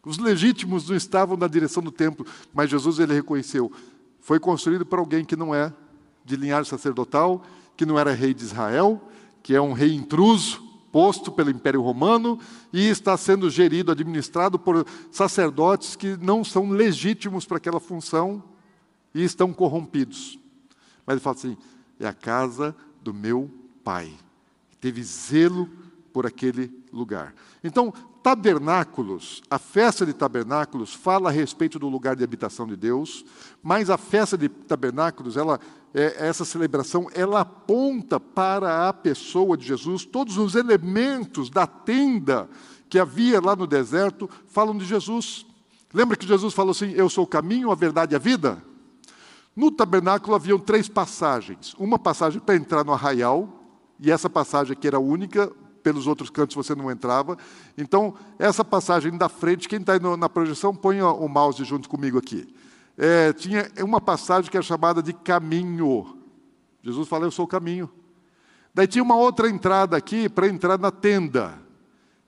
[0.05, 2.25] Os legítimos não estavam na direção do templo,
[2.55, 3.73] mas Jesus ele reconheceu,
[4.21, 5.73] foi construído por alguém que não é
[6.25, 7.45] de linhagem sacerdotal,
[7.77, 9.03] que não era rei de Israel,
[9.43, 10.68] que é um rei intruso,
[11.35, 12.39] pelo Império Romano
[12.73, 18.43] e está sendo gerido, administrado por sacerdotes que não são legítimos para aquela função
[19.15, 20.39] e estão corrompidos.
[21.07, 21.57] Mas ele fala assim:
[21.99, 23.51] é a casa do meu
[23.85, 24.13] pai.
[24.81, 25.69] Teve zelo
[26.19, 27.33] por aquele lugar.
[27.63, 33.25] Então, tabernáculos, a festa de tabernáculos fala a respeito do lugar de habitação de Deus,
[33.63, 35.61] mas a festa de tabernáculos, ela,
[35.95, 42.51] é, essa celebração, ela aponta para a pessoa de Jesus, todos os elementos da tenda
[42.89, 45.47] que havia lá no deserto falam de Jesus.
[45.95, 48.61] Lembra que Jesus falou assim: Eu sou o caminho, a verdade e a vida?
[49.55, 51.75] No tabernáculo haviam três passagens.
[51.79, 53.59] Uma passagem para entrar no arraial,
[54.01, 55.53] e essa passagem aqui era única,
[55.89, 57.39] pelos outros cantos você não entrava.
[57.77, 62.47] Então, essa passagem da frente, quem está na projeção, põe o mouse junto comigo aqui.
[62.95, 66.15] É, tinha uma passagem que era chamada de caminho.
[66.83, 67.89] Jesus fala, eu sou o caminho.
[68.75, 71.59] Daí tinha uma outra entrada aqui para entrar na tenda.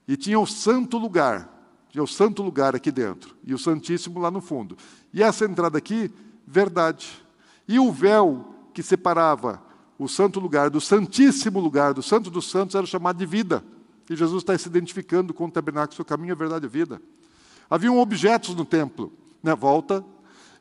[0.09, 1.47] E tinha o santo lugar.
[1.91, 3.37] Tinha o santo lugar aqui dentro.
[3.45, 4.75] E o Santíssimo lá no fundo.
[5.13, 6.11] E essa entrada aqui,
[6.47, 7.23] verdade.
[7.69, 9.63] E o véu que separava
[10.01, 13.63] o santo lugar, do santíssimo lugar, do santo dos santos, era chamado de vida.
[14.09, 17.03] E Jesus está se identificando com o tabernáculo, seu caminho é verdade e vida.
[17.69, 20.03] Haviam objetos no templo, na volta.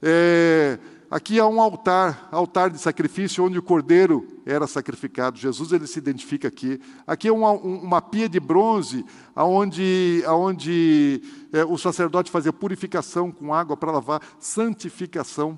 [0.01, 0.77] É,
[1.09, 5.39] aqui há um altar, altar de sacrifício, onde o cordeiro era sacrificado.
[5.39, 6.77] Jesus ele se identifica aqui.
[7.07, 11.21] Aqui é uma, uma pia de bronze, onde, onde
[11.53, 15.57] é, o sacerdote fazia purificação com água para lavar, santificação.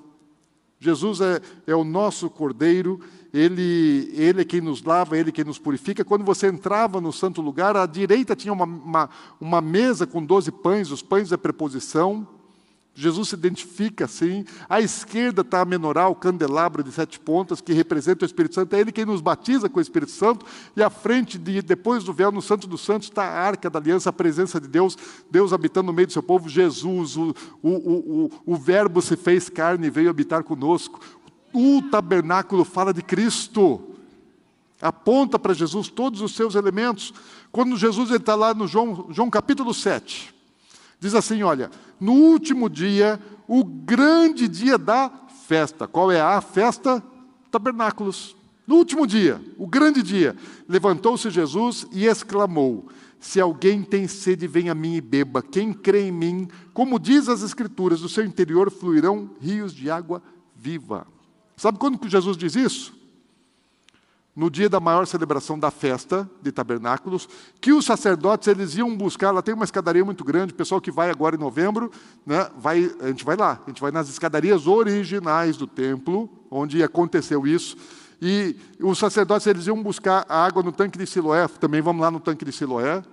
[0.82, 3.00] Jesus é, é o nosso cordeiro
[3.34, 6.04] ele, ele é quem nos lava, ele é quem nos purifica.
[6.04, 10.52] Quando você entrava no santo lugar, à direita tinha uma, uma, uma mesa com doze
[10.52, 12.28] pães, os pães da preposição.
[13.02, 14.46] Jesus se identifica assim.
[14.70, 18.76] À esquerda está a menoral, o candelabro de sete pontas, que representa o Espírito Santo.
[18.76, 20.46] É ele quem nos batiza com o Espírito Santo.
[20.78, 23.80] E à frente, de, depois do véu, no Santo dos Santos, está a arca da
[23.80, 24.96] aliança, a presença de Deus,
[25.32, 27.34] Deus habitando no meio do seu povo, Jesus, o,
[27.64, 31.00] o, o, o, o Verbo se fez carne e veio habitar conosco.
[31.52, 33.82] O tabernáculo fala de Cristo,
[34.80, 37.12] aponta para Jesus todos os seus elementos.
[37.52, 40.41] Quando Jesus está lá no João, João capítulo 7,
[41.02, 45.12] diz assim: Olha, no último dia, o grande dia da
[45.48, 45.88] festa.
[45.88, 47.04] Qual é a festa?
[47.50, 48.38] Tabernáculos.
[48.66, 50.38] No último dia, o grande dia,
[50.70, 52.88] levantou-se Jesus e exclamou:
[53.20, 55.42] Se alguém tem sede, venha a mim e beba.
[55.42, 60.22] Quem crê em mim, como diz as Escrituras, do seu interior fluirão rios de água
[60.56, 61.08] viva.
[61.58, 63.01] Sabe quando que Jesus diz isso?
[64.34, 67.28] No dia da maior celebração da festa de tabernáculos,
[67.60, 70.90] que os sacerdotes eles iam buscar, lá tem uma escadaria muito grande, o pessoal que
[70.90, 71.92] vai agora em novembro,
[72.26, 76.82] né, vai, a gente vai lá, a gente vai nas escadarias originais do templo, onde
[76.82, 77.76] aconteceu isso,
[78.22, 82.10] e os sacerdotes eles iam buscar a água no tanque de Siloé, também vamos lá
[82.10, 83.04] no tanque de Siloé,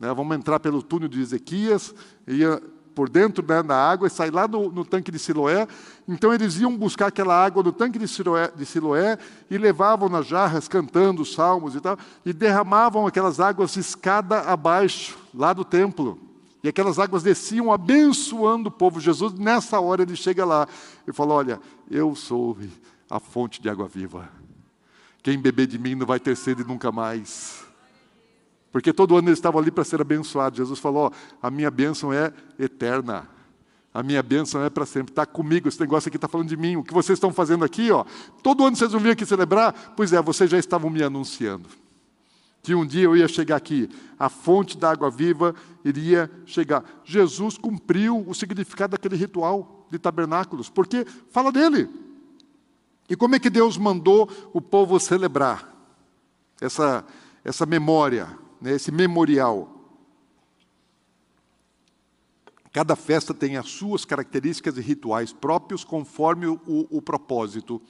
[0.00, 1.94] né, vamos entrar pelo túnel de Ezequias,
[2.26, 2.60] ia
[2.94, 5.66] por dentro né, da água e sair lá no, no, tanque de Siloé.
[6.06, 9.18] Então eles iam buscar aquela água no tanque de Siloé, de Siloé
[9.50, 15.52] e levavam nas jarras, cantando salmos e tal, e derramavam aquelas águas escada abaixo, lá
[15.52, 16.18] do templo.
[16.62, 18.98] E aquelas águas desciam abençoando o povo.
[18.98, 20.66] Jesus, nessa hora, ele chega lá
[21.06, 22.56] e fala: Olha, eu sou
[23.10, 24.30] a fonte de água viva.
[25.22, 27.63] Quem beber de mim não vai ter sede nunca mais.
[28.74, 30.56] Porque todo ano eles estavam ali para ser abençoados.
[30.56, 33.28] Jesus falou: a minha bênção é eterna.
[33.94, 35.12] A minha bênção é para sempre.
[35.12, 36.74] Está comigo, esse negócio aqui está falando de mim.
[36.74, 38.04] O que vocês estão fazendo aqui, ó,
[38.42, 39.94] todo ano vocês vão vir aqui celebrar?
[39.96, 41.68] Pois é, vocês já estavam me anunciando.
[42.64, 46.82] Que um dia eu ia chegar aqui, a fonte da água viva iria chegar.
[47.04, 51.88] Jesus cumpriu o significado daquele ritual de tabernáculos, porque fala dele.
[53.08, 55.72] E como é que Deus mandou o povo celebrar
[56.60, 57.04] essa,
[57.44, 58.42] essa memória?
[58.64, 59.68] Né, esse memorial.
[62.72, 67.80] Cada festa tem as suas características e rituais próprios conforme o, o, propósito.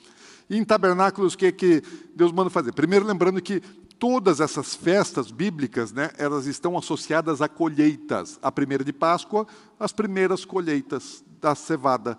[0.51, 1.81] E em tabernáculos, o que, é que
[2.15, 2.73] Deus manda fazer?
[2.73, 3.61] Primeiro, lembrando que
[4.01, 8.41] todas essas festas bíblicas, né, elas estão associadas a colheitas.
[8.43, 9.47] A primeira de Páscoa,
[9.79, 12.19] as primeiras colheitas da cevada.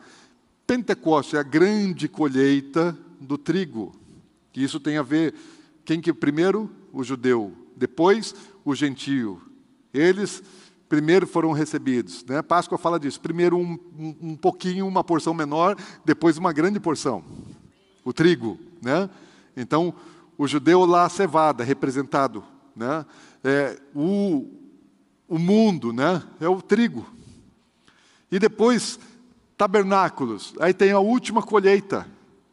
[0.66, 3.92] Pentecoste é a grande colheita do trigo.
[4.56, 5.36] Isso tem a ver,
[5.84, 6.72] quem que primeiro?
[6.94, 8.34] O judeu depois
[8.64, 9.42] o gentio.
[9.94, 10.44] Eles
[10.88, 12.24] primeiro foram recebidos.
[12.26, 12.42] Né?
[12.42, 13.20] Páscoa fala disso.
[13.20, 17.24] Primeiro um, um, um, pouquinho, uma porção menor, depois uma grande porção.
[18.04, 18.58] O trigo.
[18.82, 19.10] Né?
[19.56, 19.94] Então,
[20.38, 22.44] o judeu lá, a cevada, representado.
[22.76, 23.06] Né?
[23.44, 24.48] É, o,
[25.28, 26.22] o mundo né?
[26.40, 27.06] é o trigo.
[28.32, 29.00] E depois,
[29.58, 30.54] tabernáculos.
[30.60, 32.08] Aí tem a última colheita.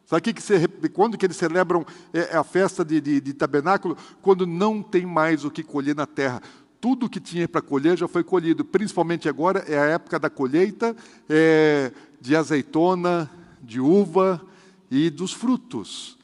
[0.05, 3.97] Sabe que você, quando que eles celebram é, é, a festa de, de, de tabernáculo?
[4.21, 6.41] Quando não tem mais o que colher na terra
[6.83, 8.65] tudo que tinha para colher já foi colhido.
[8.65, 10.93] Principalmente agora é a época da colheita
[11.29, 14.45] é, de azeitona, de uva
[14.91, 16.17] e dos frutos.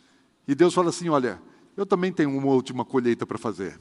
[0.46, 1.42] E Deus fala assim: olha,
[1.78, 3.80] eu também tenho uma última colheita para fazer.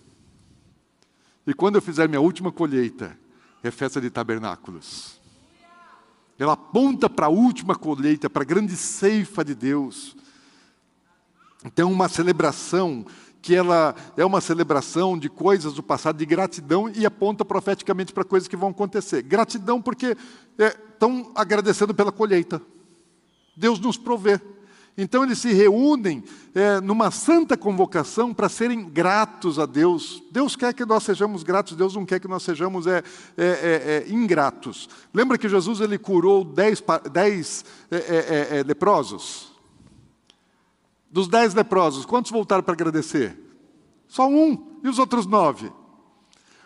[1.45, 3.19] E quando eu fizer minha última colheita,
[3.61, 5.21] é festa de tabernáculos.
[6.39, 10.17] Ela aponta para a última colheita, para a grande ceifa de Deus.
[11.65, 13.05] Então, uma celebração
[13.41, 18.25] que ela é uma celebração de coisas do passado, de gratidão, e aponta profeticamente para
[18.25, 19.23] coisas que vão acontecer.
[19.23, 20.17] Gratidão porque
[20.57, 22.61] estão é, agradecendo pela colheita.
[23.57, 24.41] Deus nos provê.
[25.01, 30.21] Então eles se reúnem é, numa santa convocação para serem gratos a Deus.
[30.33, 33.05] Deus quer que nós sejamos gratos, Deus não quer que nós sejamos é,
[33.37, 34.89] é, é, é ingratos.
[35.15, 36.83] Lembra que Jesus ele curou dez,
[37.13, 39.53] dez é, leprosos?
[41.09, 43.39] Dos dez leprosos, quantos voltaram para agradecer?
[44.09, 44.81] Só um.
[44.83, 45.73] E os outros nove?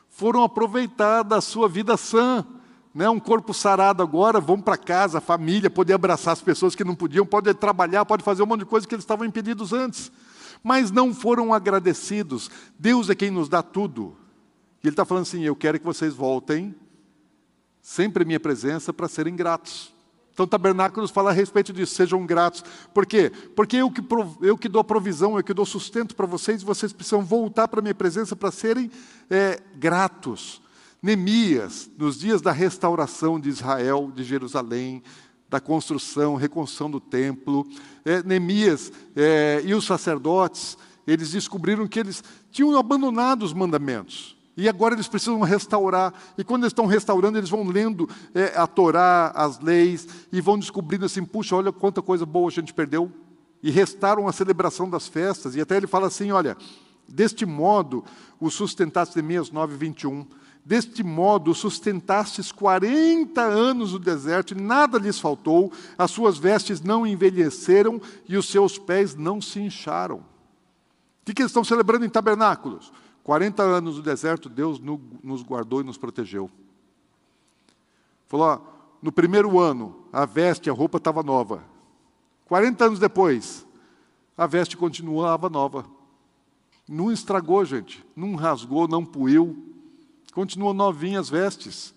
[0.09, 2.47] Foram aproveitar da sua vida sã
[2.95, 6.95] né, um corpo sarado agora, vão para casa, família, poder abraçar as pessoas que não
[6.95, 10.13] podiam, pode trabalhar, pode fazer um monte de coisa que eles estavam impedidos antes.
[10.63, 12.51] Mas não foram agradecidos.
[12.79, 14.17] Deus é quem nos dá tudo.
[14.83, 16.75] E Ele está falando assim: eu quero que vocês voltem,
[17.81, 19.93] sempre em minha presença, para serem gratos.
[20.33, 22.65] Então, Tabernáculos fala a respeito disso, sejam gratos.
[22.95, 23.31] Por quê?
[23.55, 24.03] Porque eu que,
[24.41, 27.83] eu que dou provisão, eu que dou sustento para vocês, vocês precisam voltar para a
[27.83, 28.91] minha presença para serem
[29.29, 30.62] é, gratos.
[31.03, 35.03] Neemias, nos dias da restauração de Israel, de Jerusalém,
[35.51, 37.67] da construção, reconstrução do templo,
[38.05, 44.37] é, Neemias é, e os sacerdotes, eles descobriram que eles tinham abandonado os mandamentos.
[44.57, 46.15] E agora eles precisam restaurar.
[46.39, 50.59] E quando eles estão restaurando, eles vão lendo é, a Torá, as leis, e vão
[50.59, 53.11] descobrindo assim: puxa, olha quanta coisa boa a gente perdeu.
[53.61, 55.57] E restaram a celebração das festas.
[55.57, 56.57] E até ele fala assim: olha,
[57.09, 58.05] deste modo
[58.39, 60.27] o sustentaste Neemias 9, 21.
[60.65, 67.05] Deste modo sustentastes quarenta anos no deserto e nada lhes faltou, as suas vestes não
[67.05, 70.19] envelheceram e os seus pés não se incharam.
[70.19, 72.93] O que, que eles estão celebrando em tabernáculos?
[73.25, 74.81] 40 anos no deserto, Deus
[75.23, 76.51] nos guardou e nos protegeu.
[78.29, 78.61] Falou, ó,
[79.01, 81.65] no primeiro ano, a veste, a roupa estava nova.
[82.47, 83.67] 40 anos depois,
[84.37, 85.87] a veste continuava nova.
[86.89, 88.05] Não estragou, gente.
[88.15, 89.57] Não rasgou, não puiu.
[90.33, 91.95] Continuam novinhas as vestes.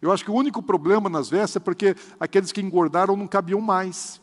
[0.00, 3.60] Eu acho que o único problema nas vestes é porque aqueles que engordaram não cabiam
[3.60, 4.20] mais.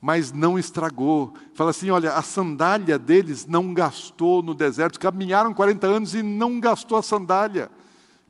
[0.00, 1.34] Mas não estragou.
[1.54, 4.98] Fala assim: olha, a sandália deles não gastou no deserto.
[4.98, 7.70] Caminharam 40 anos e não gastou a sandália.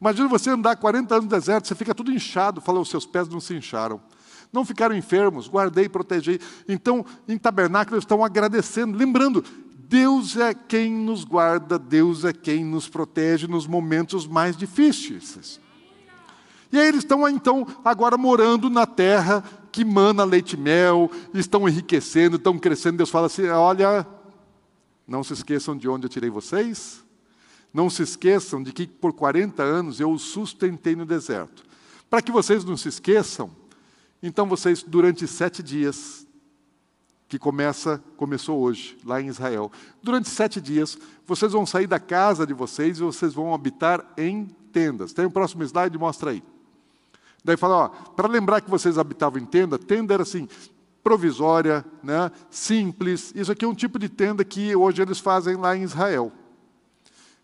[0.01, 2.61] Imagina você andar 40 anos no deserto, você fica tudo inchado.
[2.61, 4.01] Fala, os seus pés não se incharam.
[4.53, 6.41] Não ficaram enfermos, guardei protegi.
[6.69, 9.45] Então, em tabernáculo, eles estão agradecendo, lembrando,
[9.89, 15.59] Deus é quem nos guarda, Deus é quem nos protege nos momentos mais difíceis.
[16.71, 21.67] E aí eles estão então agora morando na terra que mana leite e mel, estão
[21.67, 22.99] enriquecendo, estão crescendo.
[22.99, 24.07] Deus fala assim: olha,
[25.07, 27.03] não se esqueçam de onde eu tirei vocês,
[27.73, 31.65] não se esqueçam de que por 40 anos eu os sustentei no deserto.
[32.11, 33.51] Para que vocês não se esqueçam,
[34.23, 36.27] então vocês, durante sete dias,
[37.29, 39.71] que começa, começou hoje, lá em Israel.
[40.03, 44.47] Durante sete dias, vocês vão sair da casa de vocês e vocês vão habitar em
[44.73, 45.13] tendas.
[45.13, 46.43] Tem o um próximo slide, mostra aí.
[47.45, 50.49] Daí fala, para lembrar que vocês habitavam em tenda, tenda era assim,
[51.05, 53.33] provisória, né, simples.
[53.35, 56.33] Isso aqui é um tipo de tenda que hoje eles fazem lá em Israel.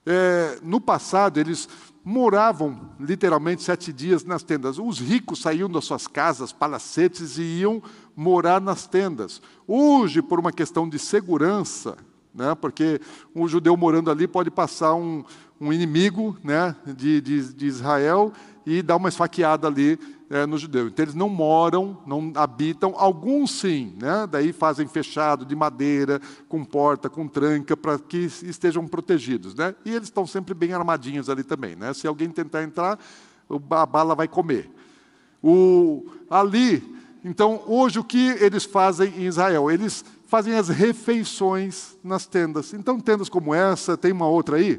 [0.07, 1.69] É, no passado, eles
[2.05, 4.79] moravam literalmente sete dias nas tendas.
[4.79, 7.83] Os ricos saíam das suas casas, palacetes, e iam
[8.17, 9.41] morar nas tendas.
[9.67, 11.97] Hoje, por uma questão de segurança,
[12.35, 13.01] né, porque
[13.35, 15.25] um judeu morando ali pode passar um,
[15.61, 18.33] um inimigo né, de, de, de Israel
[18.67, 19.99] e dar uma esfaqueada ali
[20.31, 20.89] é, no judeu.
[20.89, 24.27] Então eles não moram, não habitam, alguns sim, né?
[24.29, 29.55] daí fazem fechado de madeira, com porta, com tranca, para que estejam protegidos.
[29.55, 29.75] Né?
[29.85, 31.77] E eles estão sempre bem armadinhos ali também.
[31.77, 31.93] Né?
[31.93, 32.99] Se alguém tentar entrar,
[33.71, 34.71] a bala vai comer.
[35.43, 36.83] O, ali,
[37.25, 39.71] então, hoje o que eles fazem em Israel?
[39.71, 42.75] Eles fazem as refeições nas tendas.
[42.75, 44.79] Então, tendas como essa, tem uma outra aí,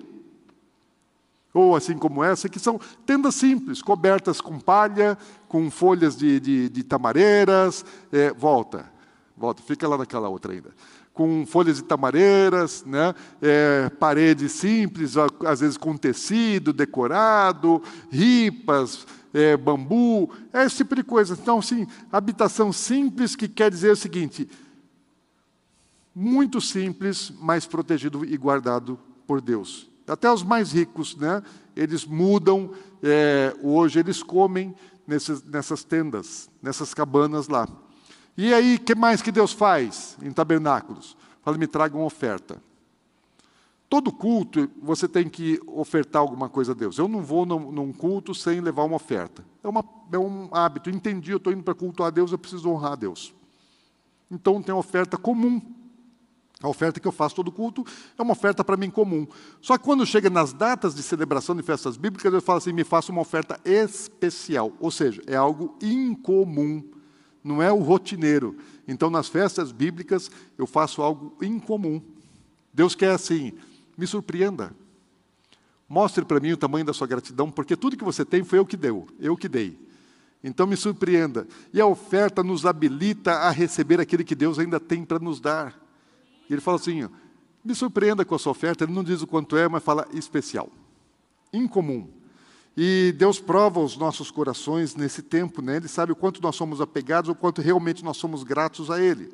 [1.56, 5.18] ou assim como essa, que são tendas simples, cobertas com palha,
[5.48, 8.91] com folhas de, de, de tamareiras, é, volta.
[9.38, 10.72] Volta, fica lá naquela outra ainda.
[11.14, 13.16] Com folhas de tamareiras, né?
[13.41, 15.16] É, paredes simples,
[15.46, 17.82] às vezes com tecido decorado,
[18.12, 21.34] ripas, é, bambu, é esse tipo de coisa.
[21.34, 24.50] Então, sim, habitação simples que quer dizer o seguinte:
[26.16, 29.90] muito simples, mas protegido e guardado por Deus.
[30.08, 31.44] Até os mais ricos, né?
[31.76, 32.72] Eles mudam,
[33.04, 34.74] é, hoje eles comem
[35.06, 37.68] nesses, nessas tendas, nessas cabanas lá.
[38.38, 41.18] E aí, que mais que Deus faz em tabernáculos?
[41.44, 42.62] Fala, me traga uma oferta.
[43.88, 46.98] Todo culto você tem que ofertar alguma coisa a Deus.
[46.98, 49.46] Eu não vou num, num culto sem levar uma oferta.
[49.64, 50.90] É, uma, é um hábito.
[50.90, 53.34] Entendi, eu estou indo para cultuar a Deus, eu preciso honrar a Deus.
[54.30, 55.62] Então tem oferta comum.
[56.62, 57.86] A oferta que eu faço todo culto
[58.18, 59.28] é uma oferta para mim comum.
[59.62, 62.84] Só que quando chega nas datas de celebração de festas bíblicas, eu falo assim: me
[62.84, 64.72] faça uma oferta especial.
[64.80, 66.84] Ou seja, é algo incomum,
[67.44, 68.58] não é o rotineiro.
[68.88, 72.02] Então, nas festas bíblicas, eu faço algo incomum.
[72.74, 73.54] Deus quer assim,
[73.98, 74.76] me surpreenda.
[75.88, 78.66] Mostre para mim o tamanho da sua gratidão, porque tudo que você tem foi eu
[78.66, 79.80] que deu, eu que dei.
[80.43, 81.48] Então me surpreenda.
[81.74, 85.80] E a oferta nos habilita a receber aquilo que Deus ainda tem para nos dar.
[86.50, 87.08] E ele fala assim:
[87.64, 88.84] me surpreenda com a sua oferta.
[88.84, 90.70] Ele não diz o quanto é, mas fala especial,
[91.52, 92.08] incomum.
[92.78, 95.78] E Deus prova os nossos corações nesse tempo, né?
[95.78, 99.32] Ele sabe o quanto nós somos apegados, o quanto realmente nós somos gratos a Ele.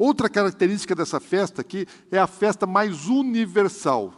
[0.00, 4.14] Outra característica dessa festa aqui é a festa mais universal.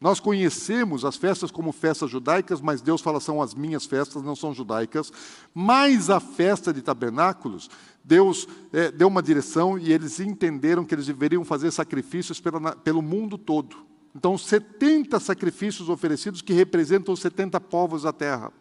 [0.00, 4.36] Nós conhecemos as festas como festas judaicas, mas Deus fala são as minhas festas, não
[4.36, 5.12] são judaicas.
[5.52, 7.68] Mas a festa de tabernáculos,
[8.04, 13.02] Deus é, deu uma direção e eles entenderam que eles deveriam fazer sacrifícios pela, pelo
[13.02, 13.76] mundo todo.
[14.14, 18.52] Então, 70 sacrifícios oferecidos que representam os 70 povos da terra.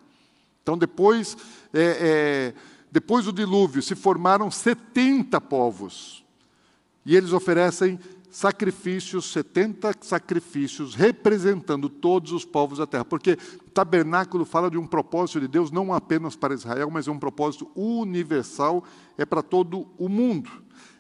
[0.64, 1.38] Então, depois,
[1.72, 2.53] é, é,
[2.91, 6.26] depois do dilúvio, se formaram 70 povos.
[7.08, 7.97] E eles oferecem
[8.30, 13.05] sacrifícios, 70 sacrifícios, representando todos os povos da terra.
[13.05, 13.38] Porque
[13.74, 17.72] tabernáculo fala de um propósito de Deus não apenas para Israel, mas é um propósito
[17.74, 18.84] universal,
[19.18, 20.51] é para todo o mundo.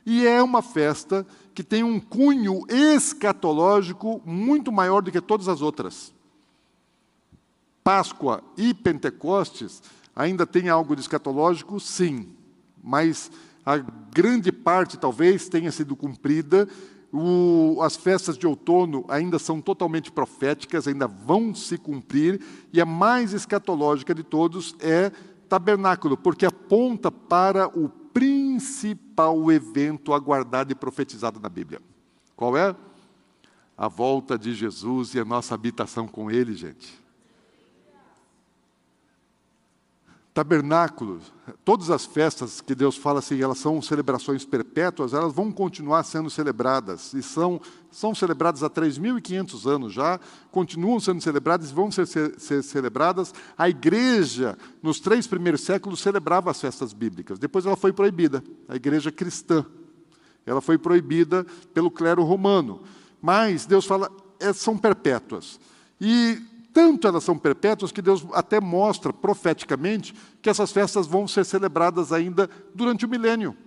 [0.05, 5.61] E é uma festa que tem um cunho escatológico muito maior do que todas as
[5.61, 6.13] outras.
[7.83, 9.83] Páscoa e Pentecostes
[10.15, 12.29] ainda tem algo de escatológico, sim,
[12.81, 13.29] mas
[13.67, 13.79] a
[14.13, 16.69] grande parte talvez tenha sido cumprida.
[17.11, 22.39] O, as festas de outono ainda são totalmente proféticas, ainda vão se cumprir,
[22.71, 25.11] e a mais escatológica de todos é
[25.49, 31.81] tabernáculo, porque aponta para o principal evento aguardado e profetizado na Bíblia.
[32.37, 32.73] Qual é?
[33.77, 36.97] A volta de Jesus e a nossa habitação com Ele, gente.
[40.37, 41.33] Tabernáculos,
[41.65, 46.29] todas as festas que Deus fala assim, elas são celebrações perpétuas, elas vão continuar sendo
[46.29, 47.59] celebradas, e são,
[47.89, 50.19] são celebradas há 3.500 anos já,
[50.51, 53.33] continuam sendo celebradas e vão ser, ser, ser, celebradas.
[53.57, 58.75] A igreja, nos três primeiros séculos, celebrava as festas bíblicas, depois ela foi proibida, a
[58.75, 59.65] igreja cristã.
[60.45, 62.83] Ela foi proibida pelo clero romano.
[63.19, 64.07] Mas Deus fala,
[64.39, 65.59] é, são perpétuas.
[65.99, 66.39] E
[66.77, 72.13] tanto elas são perpétuas que Deus até mostra profeticamente que essas festas vão ser celebradas
[72.13, 73.57] ainda durante o milênio.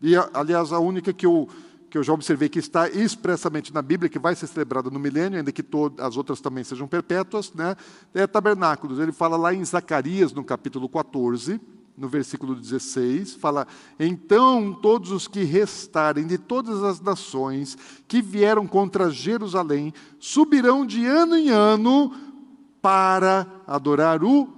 [0.00, 1.48] E, aliás, a única que eu,
[1.90, 5.36] que eu já observei que está expressamente na Bíblia, que vai ser celebrada no milênio,
[5.36, 7.74] ainda que todas as outras também sejam perpétuas, né,
[8.14, 9.00] é tabernáculos.
[9.00, 11.60] Ele fala lá em Zacarias, no capítulo 14,
[11.96, 13.66] no versículo 16, fala:
[13.98, 17.76] Então todos os que restarem de todas as nações
[18.08, 22.12] que vieram contra Jerusalém subirão de ano em ano
[22.80, 24.48] para adorar o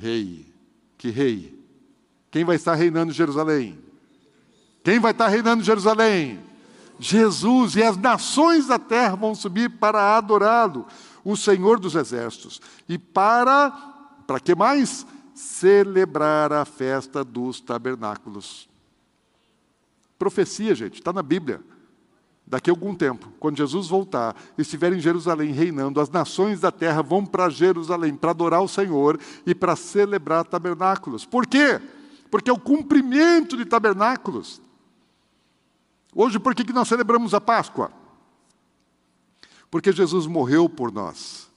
[0.00, 0.46] Rei.
[0.96, 1.58] Que Rei?
[2.30, 3.78] Quem vai estar reinando em Jerusalém?
[4.82, 6.40] Quem vai estar reinando em Jerusalém?
[6.98, 10.86] Jesus, e as nações da terra vão subir para adorá-lo,
[11.24, 12.60] o Senhor dos exércitos.
[12.88, 13.70] E para,
[14.26, 15.06] para que mais?
[15.38, 18.68] Celebrar a festa dos tabernáculos.
[20.18, 21.60] Profecia, gente, está na Bíblia.
[22.44, 27.02] Daqui a algum tempo, quando Jesus voltar, estiver em Jerusalém reinando, as nações da terra
[27.02, 31.24] vão para Jerusalém para adorar o Senhor e para celebrar tabernáculos.
[31.24, 31.80] Por quê?
[32.30, 34.60] Porque é o cumprimento de tabernáculos.
[36.14, 37.92] Hoje, por que nós celebramos a Páscoa?
[39.70, 41.47] Porque Jesus morreu por nós.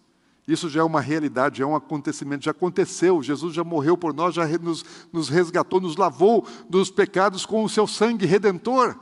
[0.47, 3.21] Isso já é uma realidade, é um acontecimento, já aconteceu.
[3.21, 4.83] Jesus já morreu por nós, já nos,
[5.13, 8.95] nos resgatou, nos lavou dos pecados com o seu sangue redentor.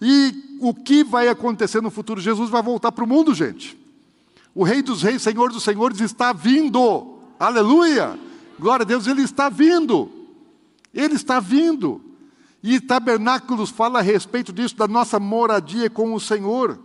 [0.00, 2.20] E o que vai acontecer no futuro?
[2.20, 3.78] Jesus vai voltar para o mundo, gente.
[4.54, 7.18] O Rei dos Reis, Senhor dos Senhores está vindo.
[7.38, 8.18] Aleluia!
[8.58, 10.10] Glória a Deus, ele está vindo.
[10.92, 12.00] Ele está vindo.
[12.62, 16.78] E tabernáculos fala a respeito disso, da nossa moradia com o Senhor.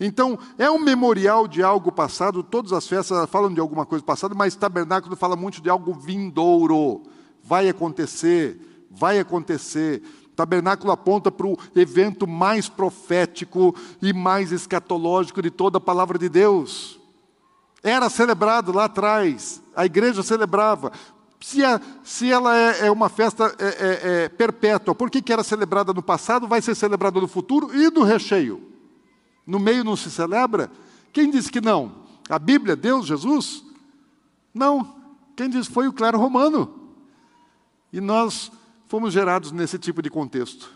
[0.00, 4.34] Então, é um memorial de algo passado, todas as festas falam de alguma coisa passada,
[4.34, 7.02] mas tabernáculo fala muito de algo vindouro.
[7.44, 10.02] Vai acontecer, vai acontecer.
[10.34, 16.30] Tabernáculo aponta para o evento mais profético e mais escatológico de toda a palavra de
[16.30, 16.98] Deus.
[17.82, 20.92] Era celebrado lá atrás, a igreja celebrava.
[21.42, 25.32] Se, a, se ela é, é, uma festa é, é, é, perpétua, por que, que
[25.32, 28.69] era celebrada no passado, vai ser celebrada no futuro e no recheio?
[29.46, 30.70] No meio não se celebra?
[31.12, 31.92] Quem disse que não?
[32.28, 33.64] A Bíblia, Deus, Jesus?
[34.54, 34.96] Não.
[35.36, 36.92] Quem disse foi o clero romano.
[37.92, 38.52] E nós
[38.86, 40.70] fomos gerados nesse tipo de contexto.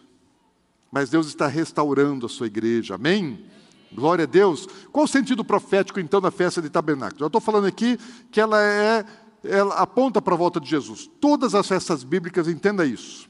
[0.91, 3.45] Mas Deus está restaurando a sua igreja, amém?
[3.93, 4.67] Glória a Deus.
[4.91, 7.21] Qual o sentido profético, então, da festa de tabernáculos?
[7.21, 7.99] Eu estou falando aqui
[8.31, 9.05] que ela é
[9.45, 11.09] ela aponta para a volta de Jesus.
[11.21, 13.29] Todas as festas bíblicas, entenda isso.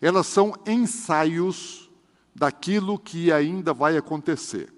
[0.00, 1.81] Elas são ensaios
[2.34, 4.72] daquilo que ainda vai acontecer.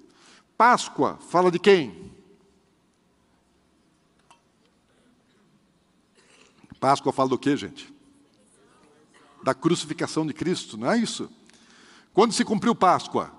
[0.56, 2.12] Páscoa fala de quem?
[6.78, 7.92] Páscoa fala do quê, gente?
[9.42, 11.30] Da crucificação de Cristo, não é isso?
[12.12, 13.32] Quando se cumpriu Páscoa?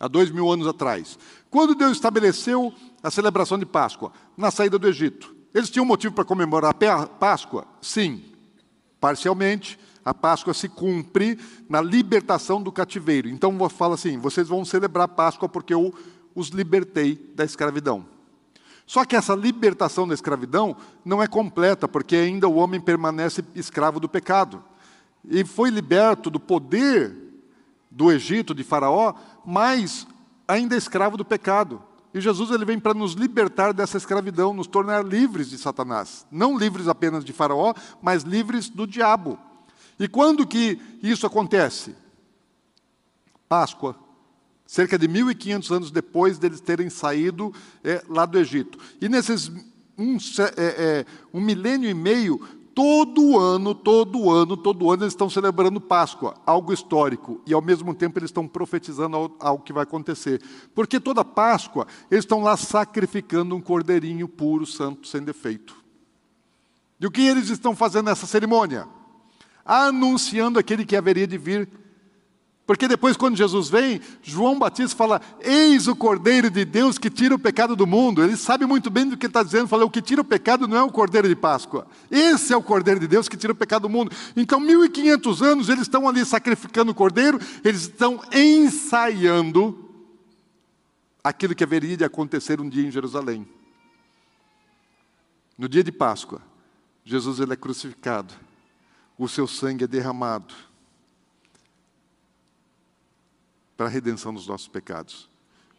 [0.00, 1.18] Há dois mil anos atrás.
[1.50, 2.72] Quando Deus estabeleceu
[3.02, 4.12] a celebração de Páscoa?
[4.36, 5.34] Na saída do Egito.
[5.52, 7.66] Eles tinham motivo para comemorar a Páscoa?
[7.82, 8.24] Sim,
[9.00, 9.78] parcialmente.
[10.08, 11.38] A Páscoa se cumpre
[11.68, 13.28] na libertação do cativeiro.
[13.28, 15.94] Então, fala assim: vocês vão celebrar a Páscoa porque eu
[16.34, 18.06] os libertei da escravidão.
[18.86, 24.00] Só que essa libertação da escravidão não é completa, porque ainda o homem permanece escravo
[24.00, 24.64] do pecado.
[25.28, 27.14] E foi liberto do poder
[27.90, 29.12] do Egito, de Faraó,
[29.44, 30.06] mas
[30.46, 31.82] ainda é escravo do pecado.
[32.14, 36.26] E Jesus ele vem para nos libertar dessa escravidão, nos tornar livres de Satanás.
[36.30, 39.38] Não livres apenas de Faraó, mas livres do diabo.
[39.98, 41.94] E quando que isso acontece?
[43.48, 43.96] Páscoa.
[44.66, 48.78] Cerca de 1.500 anos depois deles terem saído é, lá do Egito.
[49.00, 49.48] E nesses
[49.96, 50.16] um,
[50.56, 52.40] é, é, um milênio e meio,
[52.78, 57.92] Todo ano, todo ano, todo ano eles estão celebrando Páscoa, algo histórico, e ao mesmo
[57.92, 60.40] tempo eles estão profetizando algo que vai acontecer.
[60.76, 65.74] Porque toda Páscoa eles estão lá sacrificando um cordeirinho puro, santo, sem defeito.
[67.00, 68.86] E o que eles estão fazendo nessa cerimônia?
[69.68, 71.68] Anunciando aquele que haveria de vir
[72.68, 77.34] porque depois, quando Jesus vem, João Batista fala: Eis o Cordeiro de Deus que tira
[77.34, 78.22] o pecado do mundo.
[78.22, 79.66] Ele sabe muito bem do que ele está dizendo.
[79.66, 81.86] Fala: O que tira o pecado não é o Cordeiro de Páscoa.
[82.10, 84.14] Esse é o Cordeiro de Deus que tira o pecado do mundo.
[84.36, 89.90] Então, 1500 anos, eles estão ali sacrificando o Cordeiro, eles estão ensaiando
[91.24, 93.48] aquilo que haveria de acontecer um dia em Jerusalém.
[95.56, 96.42] No dia de Páscoa,
[97.02, 98.34] Jesus ele é crucificado,
[99.18, 100.54] o seu sangue é derramado
[103.76, 105.28] para a redenção dos nossos pecados.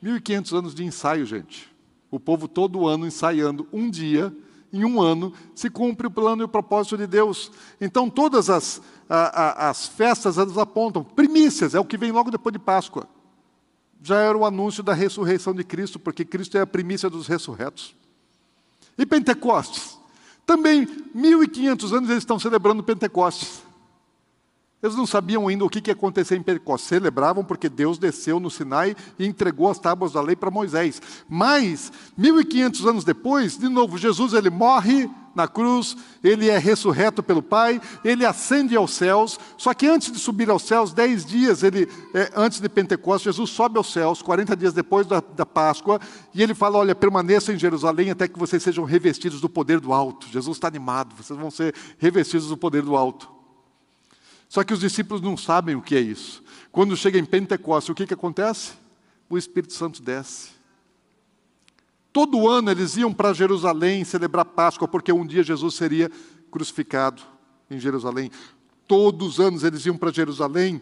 [0.03, 1.69] 1.500 anos de ensaio, gente.
[2.11, 4.35] O povo todo ano ensaiando um dia,
[4.71, 7.51] em um ano, se cumpre o plano e o propósito de Deus.
[7.79, 11.03] Então, todas as, a, a, as festas, elas apontam.
[11.03, 13.07] Primícias, é o que vem logo depois de Páscoa.
[14.01, 17.95] Já era o anúncio da ressurreição de Cristo, porque Cristo é a primícia dos ressurretos.
[18.97, 19.98] E Pentecostes?
[20.49, 23.61] Também, 1.500 anos eles estão celebrando Pentecostes.
[24.81, 26.89] Eles não sabiam ainda o que ia acontecer em Pentecostes.
[26.89, 30.99] Celebravam porque Deus desceu no Sinai e entregou as tábuas da lei para Moisés.
[31.29, 37.41] Mas, 1500 anos depois, de novo, Jesus ele morre na cruz, ele é ressurreto pelo
[37.41, 39.39] Pai, ele ascende aos céus.
[39.57, 43.49] Só que antes de subir aos céus, dez dias ele, é, antes de Pentecostes, Jesus
[43.49, 45.99] sobe aos céus, 40 dias depois da, da Páscoa,
[46.33, 49.93] e ele fala: Olha, permaneçam em Jerusalém até que vocês sejam revestidos do poder do
[49.93, 50.27] alto.
[50.27, 53.29] Jesus está animado, vocês vão ser revestidos do poder do alto.
[54.47, 56.43] Só que os discípulos não sabem o que é isso.
[56.71, 58.73] Quando chega em Pentecostes, o que, que acontece?
[59.29, 60.58] O Espírito Santo desce.
[62.11, 66.09] Todo ano eles iam para Jerusalém celebrar Páscoa, porque um dia Jesus seria
[66.49, 67.21] crucificado
[67.69, 68.31] em Jerusalém.
[68.87, 70.81] Todos os anos eles iam para Jerusalém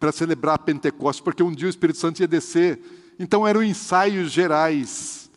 [0.00, 2.80] para celebrar Pentecostes, porque um dia o Espírito Santo ia descer.
[3.18, 5.30] Então eram ensaios gerais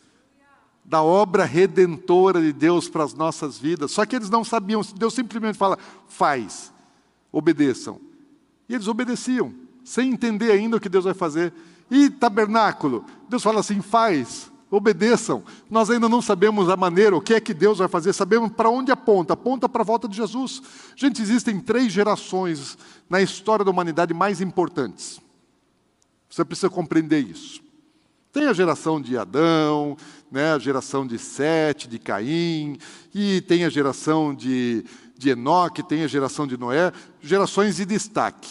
[0.84, 3.92] da obra redentora de Deus para as nossas vidas.
[3.92, 5.78] Só que eles não sabiam, Deus simplesmente fala:
[6.08, 6.72] faz
[7.32, 8.00] obedeçam.
[8.68, 9.52] E eles obedeciam,
[9.84, 11.52] sem entender ainda o que Deus vai fazer.
[11.90, 15.42] E tabernáculo, Deus fala assim: faz, obedeçam.
[15.68, 18.70] Nós ainda não sabemos a maneira, o que é que Deus vai fazer, sabemos para
[18.70, 20.62] onde aponta, aponta para a volta de Jesus.
[20.94, 25.20] Gente, existem três gerações na história da humanidade mais importantes.
[26.28, 27.60] Você precisa compreender isso.
[28.32, 29.96] Tem a geração de Adão,
[30.30, 32.78] né, a geração de Sete, de Caim,
[33.12, 34.84] e tem a geração de,
[35.18, 38.48] de Enoque, tem a geração de Noé, gerações de destaque.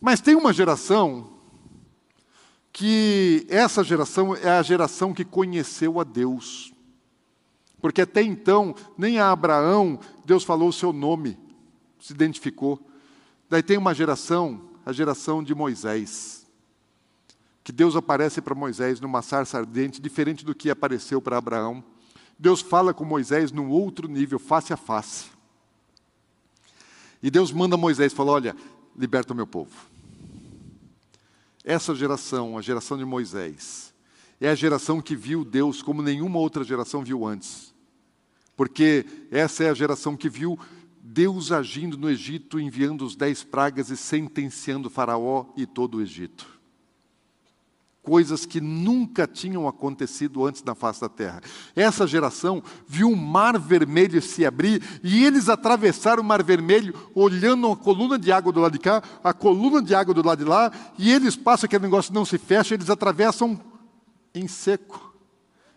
[0.00, 1.37] Mas tem uma geração
[2.78, 6.72] que essa geração é a geração que conheceu a Deus.
[7.80, 11.36] Porque até então, nem a Abraão, Deus falou o seu nome,
[11.98, 12.78] se identificou.
[13.50, 16.46] Daí tem uma geração, a geração de Moisés,
[17.64, 21.82] que Deus aparece para Moisés numa sarça ardente, diferente do que apareceu para Abraão.
[22.38, 25.26] Deus fala com Moisés num outro nível, face a face.
[27.20, 28.54] E Deus manda Moisés, fala, olha,
[28.96, 29.87] liberta o meu povo.
[31.68, 33.92] Essa geração, a geração de Moisés,
[34.40, 37.74] é a geração que viu Deus como nenhuma outra geração viu antes.
[38.56, 40.58] Porque essa é a geração que viu
[41.02, 46.57] Deus agindo no Egito, enviando os dez pragas e sentenciando Faraó e todo o Egito.
[48.08, 51.42] Coisas que nunca tinham acontecido antes na face da terra.
[51.76, 57.70] Essa geração viu o mar vermelho se abrir e eles atravessaram o mar vermelho, olhando
[57.70, 60.48] a coluna de água do lado de cá, a coluna de água do lado de
[60.48, 63.60] lá, e eles passam aquele negócio não se fecha, eles atravessam
[64.34, 65.12] em seco.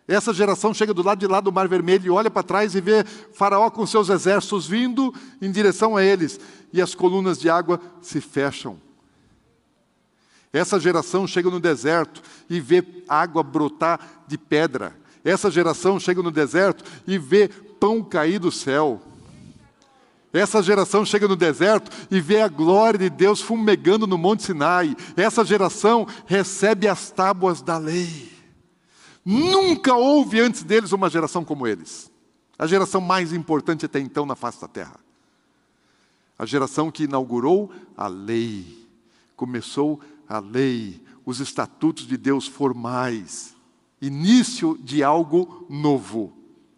[0.08, 2.80] Essa geração chega do lado de lá do Mar Vermelho e olha para trás e
[2.80, 3.04] vê
[3.34, 6.40] Faraó com seus exércitos vindo em direção a eles,
[6.72, 8.80] e as colunas de água se fecham.
[10.54, 14.96] Essa geração chega no deserto e vê água brotar de pedra.
[15.24, 19.02] Essa geração chega no deserto e vê pão cair do céu.
[20.34, 24.96] Essa geração chega no deserto e vê a glória de Deus fumegando no Monte Sinai.
[25.16, 28.32] Essa geração recebe as tábuas da lei.
[29.26, 32.10] Nunca houve antes deles uma geração como eles.
[32.58, 35.00] A geração mais importante até então na face da terra.
[36.40, 38.82] A geração que inaugurou a lei,
[39.36, 40.00] começou
[40.32, 43.54] a lei, os estatutos de Deus formais,
[44.02, 46.32] início de algo novo.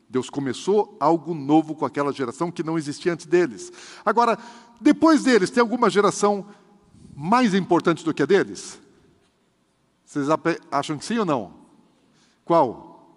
[0.09, 3.71] Deus começou algo novo com aquela geração que não existia antes deles.
[4.03, 4.39] Agora,
[4.81, 6.47] depois deles, tem alguma geração
[7.15, 8.79] mais importante do que a deles?
[10.03, 10.27] Vocês
[10.71, 11.53] acham que sim ou não?
[12.43, 13.07] Qual?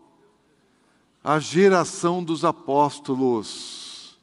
[1.25, 4.19] A geração dos apóstolos.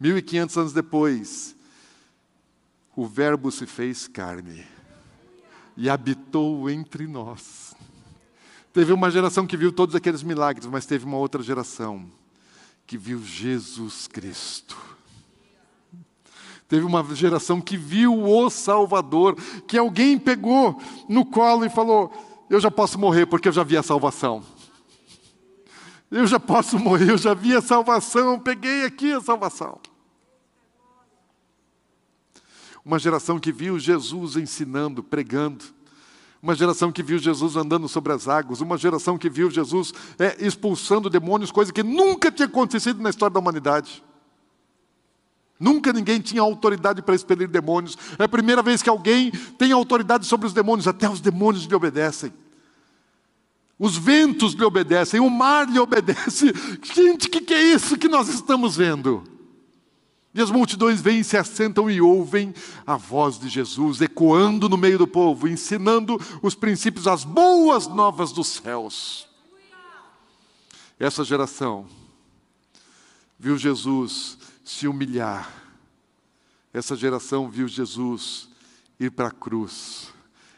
[0.00, 1.54] 1500 anos depois,
[2.96, 4.72] o Verbo se fez carne
[5.76, 7.74] e habitou entre nós.
[8.72, 12.06] Teve uma geração que viu todos aqueles milagres, mas teve uma outra geração
[12.86, 14.76] que viu Jesus Cristo.
[16.68, 22.10] Teve uma geração que viu o Salvador, que alguém pegou no colo e falou:
[22.48, 24.42] eu já posso morrer porque eu já vi a salvação.
[26.10, 29.78] Eu já posso morrer, eu já vi a salvação, peguei aqui a salvação.
[32.84, 35.64] Uma geração que viu Jesus ensinando, pregando.
[36.42, 38.60] Uma geração que viu Jesus andando sobre as águas.
[38.60, 43.32] Uma geração que viu Jesus é, expulsando demônios, coisa que nunca tinha acontecido na história
[43.32, 44.02] da humanidade.
[45.62, 47.96] Nunca ninguém tinha autoridade para expelir demônios.
[48.18, 51.74] É a primeira vez que alguém tem autoridade sobre os demônios, até os demônios lhe
[51.74, 52.32] obedecem.
[53.78, 56.52] Os ventos lhe obedecem, o mar lhe obedece.
[56.82, 59.22] Gente, o que, que é isso que nós estamos vendo?
[60.34, 62.54] E as multidões vêm, se assentam e ouvem
[62.86, 68.32] a voz de Jesus ecoando no meio do povo, ensinando os princípios, as boas novas
[68.32, 69.28] dos céus.
[70.98, 71.86] Essa geração
[73.38, 75.52] viu Jesus se humilhar.
[76.72, 78.48] Essa geração viu Jesus
[78.98, 80.08] ir para a cruz.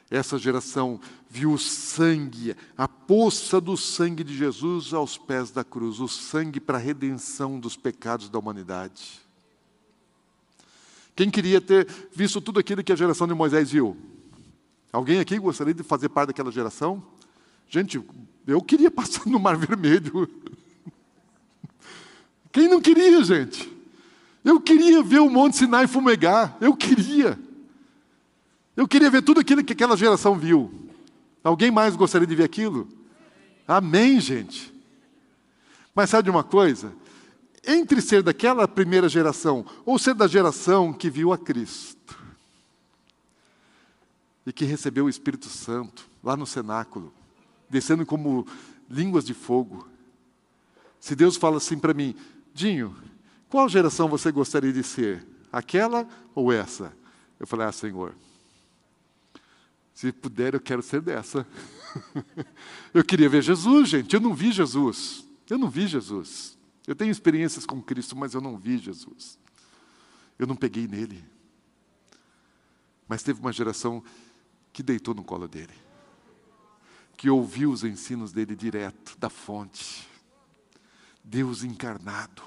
[0.08, 5.98] Essa geração viu o sangue, a poça do sangue de Jesus aos pés da cruz,
[5.98, 9.23] o sangue para a redenção dos pecados da humanidade.
[11.14, 13.96] Quem queria ter visto tudo aquilo que a geração de Moisés viu?
[14.92, 17.02] Alguém aqui gostaria de fazer parte daquela geração?
[17.68, 18.02] Gente,
[18.46, 20.28] eu queria passar no Mar Vermelho.
[22.52, 23.72] Quem não queria, gente?
[24.44, 27.38] Eu queria ver o Monte Sinai fumegar, eu queria.
[28.76, 30.72] Eu queria ver tudo aquilo que aquela geração viu.
[31.42, 32.88] Alguém mais gostaria de ver aquilo?
[33.66, 34.72] Amém, gente.
[35.94, 36.92] Mas sabe de uma coisa?
[37.66, 42.18] Entre ser daquela primeira geração ou ser da geração que viu a Cristo
[44.46, 47.12] e que recebeu o Espírito Santo lá no cenáculo,
[47.68, 48.46] descendo como
[48.88, 49.88] línguas de fogo.
[51.00, 52.14] Se Deus fala assim para mim,
[52.54, 52.94] Dinho,
[53.48, 55.26] qual geração você gostaria de ser?
[55.50, 56.92] Aquela ou essa?
[57.38, 58.14] Eu falei, ah, Senhor,
[59.92, 61.44] se puder, eu quero ser dessa.
[62.94, 64.14] eu queria ver Jesus, gente.
[64.14, 65.26] Eu não vi Jesus.
[65.50, 66.56] Eu não vi Jesus.
[66.86, 69.38] Eu tenho experiências com Cristo, mas eu não vi Jesus.
[70.38, 71.24] Eu não peguei nele.
[73.08, 74.02] Mas teve uma geração
[74.72, 75.72] que deitou no colo dele,
[77.16, 80.08] que ouviu os ensinos dele direto, da fonte.
[81.22, 82.42] Deus encarnado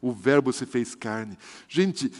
[0.00, 1.36] O Verbo se fez carne.
[1.68, 2.10] Gente,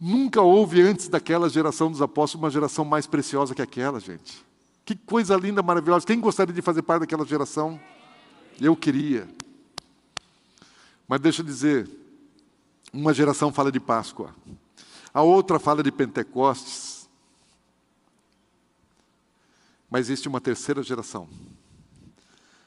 [0.00, 4.42] nunca houve antes daquela geração dos apóstolos uma geração mais preciosa que aquela, gente.
[4.84, 6.06] Que coisa linda, maravilhosa.
[6.06, 7.80] Quem gostaria de fazer parte daquela geração?
[8.60, 9.28] Eu queria.
[11.06, 11.88] Mas deixa eu dizer,
[12.92, 14.34] uma geração fala de Páscoa,
[15.12, 17.08] a outra fala de Pentecostes,
[19.90, 21.28] mas existe uma terceira geração,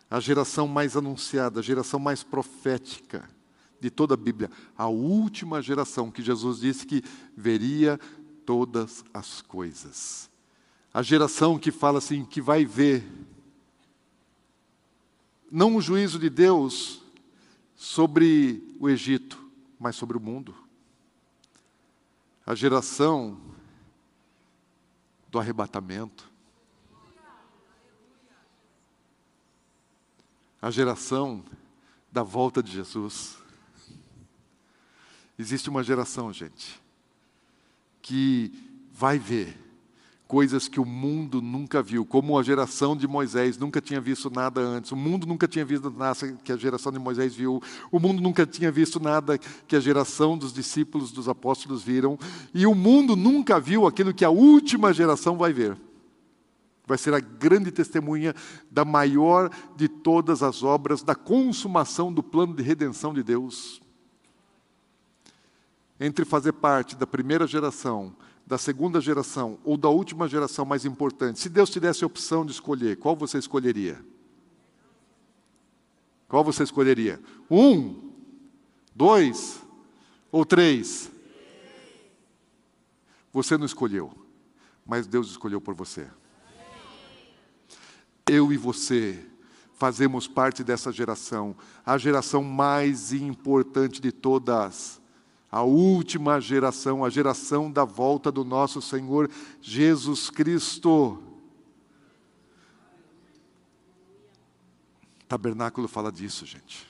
[0.09, 3.27] a geração mais anunciada, a geração mais profética
[3.79, 7.03] de toda a Bíblia, a última geração que Jesus disse que
[7.35, 7.99] veria
[8.45, 10.29] todas as coisas.
[10.93, 13.05] A geração que fala assim, que vai ver
[15.51, 17.01] não o juízo de Deus
[17.77, 19.39] sobre o Egito,
[19.79, 20.53] mas sobre o mundo.
[22.43, 23.39] A geração
[25.29, 26.27] do arrebatamento.
[30.59, 31.45] A geração
[32.11, 33.37] da volta de Jesus.
[35.37, 36.81] Existe uma geração, gente,
[38.01, 38.51] que
[38.91, 39.66] vai ver
[40.27, 44.59] coisas que o mundo nunca viu, como a geração de Moisés nunca tinha visto nada
[44.59, 44.91] antes.
[44.91, 47.61] O mundo nunca tinha visto nada que a geração de Moisés viu.
[47.91, 52.19] O mundo nunca tinha visto nada que a geração dos discípulos, dos apóstolos viram.
[52.53, 55.77] E o mundo nunca viu aquilo que a última geração vai ver.
[56.85, 58.35] Vai ser a grande testemunha
[58.69, 63.81] da maior de todas as obras, da consumação do plano de redenção de Deus.
[65.99, 68.13] Entre fazer parte da primeira geração
[68.47, 72.45] da segunda geração ou da última geração mais importante, se Deus te desse a opção
[72.45, 74.01] de escolher, qual você escolheria?
[76.29, 77.21] Qual você escolheria?
[77.51, 78.09] Um,
[78.95, 79.61] dois
[80.31, 81.11] ou três?
[83.33, 84.13] Você não escolheu,
[84.85, 86.07] mas Deus escolheu por você.
[88.25, 89.25] Eu e você
[89.73, 91.53] fazemos parte dessa geração,
[91.85, 95.01] a geração mais importante de todas
[95.51, 99.29] a última geração, a geração da volta do nosso Senhor
[99.61, 101.23] Jesus Cristo.
[105.27, 106.87] Tabernáculo fala disso, gente.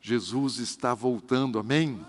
[0.00, 2.04] Jesus está voltando, amém?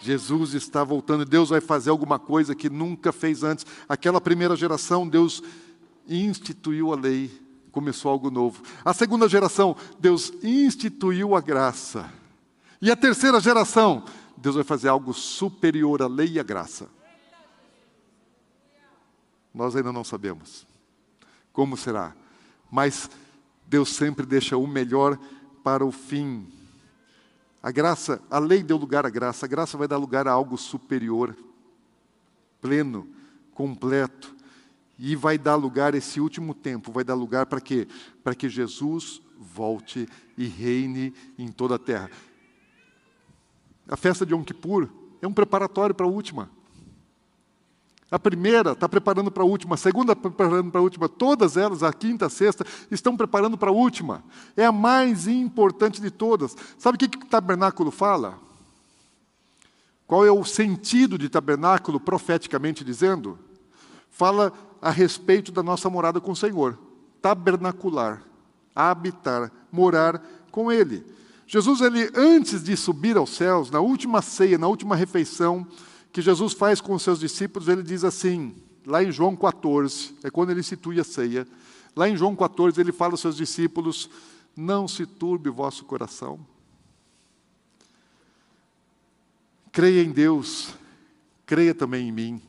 [0.00, 3.66] Jesus está voltando e Deus vai fazer alguma coisa que nunca fez antes.
[3.88, 5.42] Aquela primeira geração, Deus
[6.08, 7.30] instituiu a lei,
[7.72, 8.62] começou algo novo.
[8.84, 12.10] A segunda geração, Deus instituiu a graça.
[12.80, 14.04] E a terceira geração,
[14.36, 16.88] Deus vai fazer algo superior à lei e à graça.
[19.54, 20.66] Nós ainda não sabemos
[21.56, 22.14] como será,
[22.70, 23.08] mas
[23.66, 25.18] Deus sempre deixa o melhor
[25.64, 26.46] para o fim.
[27.62, 30.58] A graça, a lei deu lugar à graça, a graça vai dar lugar a algo
[30.58, 31.34] superior,
[32.60, 33.08] pleno,
[33.54, 34.36] completo,
[34.98, 37.88] e vai dar lugar esse último tempo, vai dar lugar para quê?
[38.22, 40.06] Para que Jesus volte
[40.36, 42.10] e reine em toda a terra.
[43.88, 44.88] A festa de Yom Kippur
[45.22, 46.50] é um preparatório para a última.
[48.10, 51.56] A primeira está preparando para a última, a segunda está preparando para a última, todas
[51.56, 54.22] elas, a quinta, a sexta, estão preparando para a última.
[54.56, 56.56] É a mais importante de todas.
[56.78, 58.38] Sabe o que, que o tabernáculo fala?
[60.06, 63.38] Qual é o sentido de tabernáculo, profeticamente dizendo?
[64.08, 66.78] Fala a respeito da nossa morada com o Senhor.
[67.20, 68.22] Tabernacular,
[68.74, 70.22] habitar, morar
[70.52, 71.04] com Ele.
[71.46, 75.64] Jesus, ele, antes de subir aos céus, na última ceia, na última refeição
[76.12, 80.30] que Jesus faz com os seus discípulos, ele diz assim, lá em João 14, é
[80.30, 81.46] quando ele institui a ceia,
[81.94, 84.10] lá em João 14 ele fala aos seus discípulos:
[84.56, 86.44] Não se turbe o vosso coração.
[89.70, 90.74] Creia em Deus,
[91.44, 92.42] creia também em mim.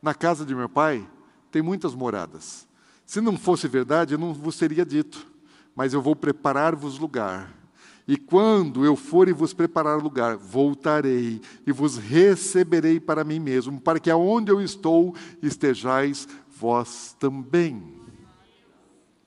[0.00, 1.04] Na casa de meu pai
[1.50, 2.66] tem muitas moradas.
[3.06, 5.26] Se não fosse verdade, eu não vos teria dito,
[5.74, 7.63] mas eu vou preparar-vos lugar
[8.06, 13.80] e quando eu for e vos preparar lugar, voltarei e vos receberei para mim mesmo,
[13.80, 17.94] para que aonde eu estou estejais vós também.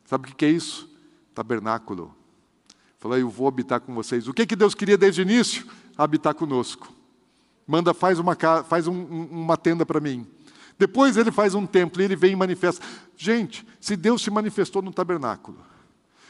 [0.06, 0.88] Sabe o que é isso?
[1.34, 2.16] Tabernáculo.
[3.00, 4.28] Falei, eu vou habitar com vocês.
[4.28, 5.66] O que, que Deus queria desde o início?
[5.98, 6.94] Habitar conosco.
[7.66, 10.26] Manda, faz uma, faz um, uma tenda para mim.
[10.78, 12.86] Depois ele faz um templo e ele vem e manifesta.
[13.16, 15.58] Gente, se Deus se manifestou no tabernáculo,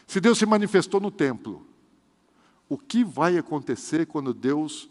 [0.08, 1.67] se Deus se manifestou no templo,
[2.70, 4.90] o que vai acontecer quando Deus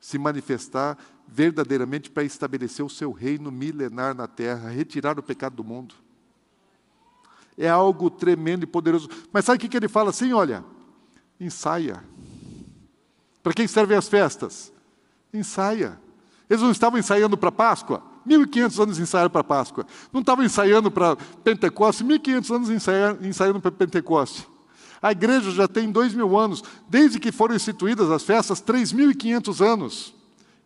[0.00, 0.96] se manifestar
[1.26, 5.94] verdadeiramente para estabelecer o seu reino milenar na terra, retirar o pecado do mundo.
[7.56, 9.08] É algo tremendo e poderoso.
[9.32, 10.32] Mas sabe o que ele fala assim?
[10.32, 10.64] Olha,
[11.38, 12.02] ensaia.
[13.42, 14.72] Para quem servem as festas?
[15.32, 16.00] Ensaia.
[16.48, 18.02] Eles não estavam ensaiando para Páscoa?
[18.26, 19.86] 1.500 anos ensaiaram para Páscoa.
[20.12, 22.06] Não estavam ensaiando para Pentecostes?
[22.06, 22.70] 1.500 anos
[23.22, 24.46] ensaiando para Pentecostes.
[25.02, 30.14] A igreja já tem dois mil anos, desde que foram instituídas as festas, 3.500 anos.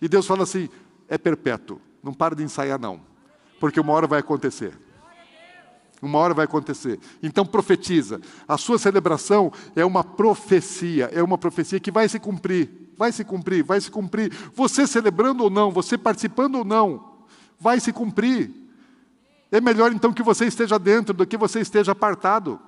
[0.01, 0.69] E Deus fala assim:
[1.09, 3.01] é perpétuo, não para de ensaiar, não,
[3.61, 4.77] porque uma hora vai acontecer.
[6.03, 6.99] Uma hora vai acontecer.
[7.23, 8.21] Então profetiza.
[8.47, 13.25] A sua celebração é uma profecia, é uma profecia que vai se cumprir, vai se
[13.25, 14.31] cumprir, vai se cumprir.
[14.55, 17.15] Você celebrando ou não, você participando ou não,
[17.59, 18.51] vai se cumprir.
[19.51, 22.61] É melhor então que você esteja dentro do que você esteja apartado.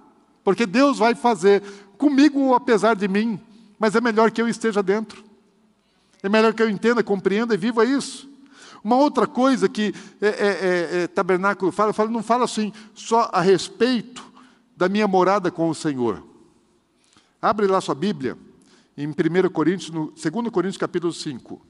[0.46, 1.60] Porque Deus vai fazer
[1.98, 3.40] comigo ou apesar de mim,
[3.80, 5.24] mas é melhor que eu esteja dentro.
[6.22, 8.30] É melhor que eu entenda, compreenda e viva isso.
[8.84, 13.28] Uma outra coisa que é, é, é, é tabernáculo fala, fala, não fala assim só
[13.32, 14.24] a respeito
[14.76, 16.22] da minha morada com o Senhor.
[17.42, 18.38] Abre lá sua Bíblia,
[18.96, 21.60] em 1 Coríntios, no 2 Coríntios capítulo 5.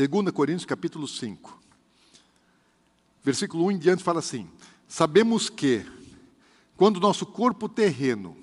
[0.00, 1.60] Segunda Coríntios capítulo 5.
[3.22, 4.48] Versículo 1 em diante fala assim:
[4.88, 5.84] Sabemos que
[6.74, 8.34] quando nosso corpo terreno,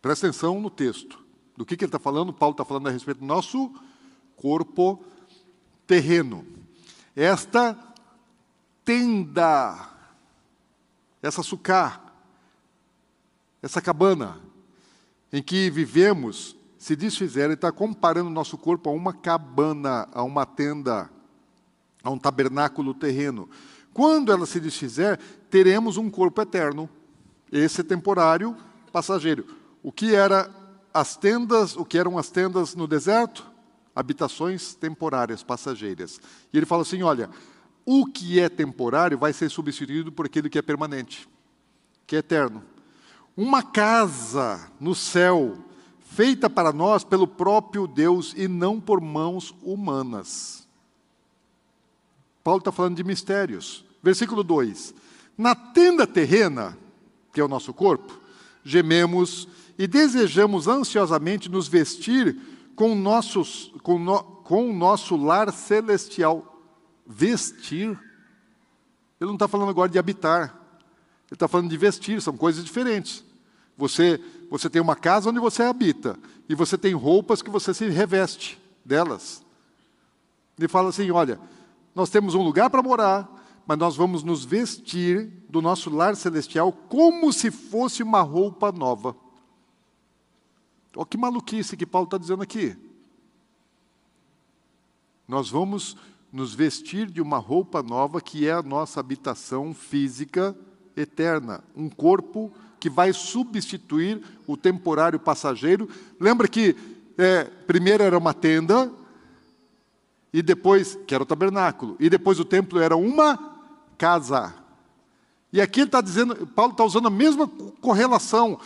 [0.00, 1.22] presta atenção no texto,
[1.54, 2.32] do que, que ele está falando?
[2.32, 3.70] Paulo está falando a respeito do nosso
[4.36, 5.04] corpo
[5.86, 6.46] terreno.
[7.14, 7.78] Esta
[8.86, 9.90] tenda,
[11.20, 12.10] essa sucá,
[13.60, 14.40] essa cabana
[15.30, 20.22] em que vivemos, se desfizer, ele está comparando o nosso corpo a uma cabana, a
[20.22, 21.08] uma tenda,
[22.02, 23.48] a um tabernáculo terreno.
[23.94, 25.18] Quando ela se desfizer,
[25.48, 26.86] teremos um corpo eterno.
[27.50, 28.54] Esse temporário,
[28.92, 29.46] passageiro.
[29.82, 30.50] O que era
[30.92, 33.50] as tendas, o que eram as tendas no deserto?
[33.96, 36.20] Habitações temporárias, passageiras.
[36.52, 37.30] E ele fala assim: olha,
[37.86, 41.26] o que é temporário vai ser substituído por aquilo que é permanente,
[42.06, 42.62] que é eterno.
[43.34, 45.64] Uma casa no céu,
[46.14, 50.68] feita para nós pelo próprio Deus e não por mãos humanas.
[52.44, 53.84] Paulo está falando de mistérios.
[54.02, 54.94] Versículo 2:
[55.36, 56.78] Na tenda terrena,
[57.32, 58.20] que é o nosso corpo,
[58.62, 62.38] gememos e desejamos ansiosamente nos vestir
[62.76, 66.62] com, nossos, com, no, com o nosso lar celestial.
[67.06, 67.98] Vestir.
[69.20, 70.60] Ele não está falando agora de habitar.
[71.26, 73.24] Ele está falando de vestir, são coisas diferentes.
[73.76, 74.20] Você,
[74.54, 76.16] você tem uma casa onde você habita,
[76.48, 79.44] e você tem roupas que você se reveste delas.
[80.56, 81.40] Ele fala assim: olha,
[81.92, 83.28] nós temos um lugar para morar,
[83.66, 89.16] mas nós vamos nos vestir do nosso lar celestial como se fosse uma roupa nova.
[90.94, 92.76] Olha que maluquice que Paulo está dizendo aqui.
[95.26, 95.96] Nós vamos
[96.32, 100.56] nos vestir de uma roupa nova que é a nossa habitação física
[100.96, 105.88] eterna, um corpo que vai substituir o temporário passageiro.
[106.20, 106.76] Lembra que
[107.16, 108.90] é, primeiro era uma tenda,
[110.32, 113.38] e depois, que era o tabernáculo, e depois o templo era uma
[113.96, 114.52] casa.
[115.52, 117.46] E aqui ele está dizendo, Paulo está usando a mesma
[117.80, 118.58] correlação.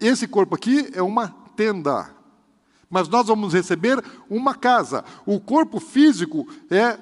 [0.00, 2.08] Esse corpo aqui é uma tenda,
[2.88, 5.04] mas nós vamos receber uma casa.
[5.26, 6.96] O corpo físico é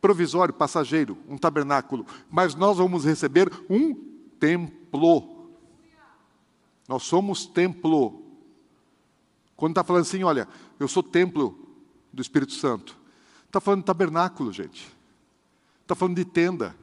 [0.00, 3.94] provisório, passageiro, um tabernáculo, mas nós vamos receber um
[4.38, 5.39] templo.
[6.90, 8.20] Nós somos templo.
[9.56, 11.56] Quando está falando assim, olha, eu sou templo
[12.12, 12.98] do Espírito Santo.
[13.46, 14.92] Está falando de tabernáculo, gente.
[15.82, 16.74] Está falando de tenda.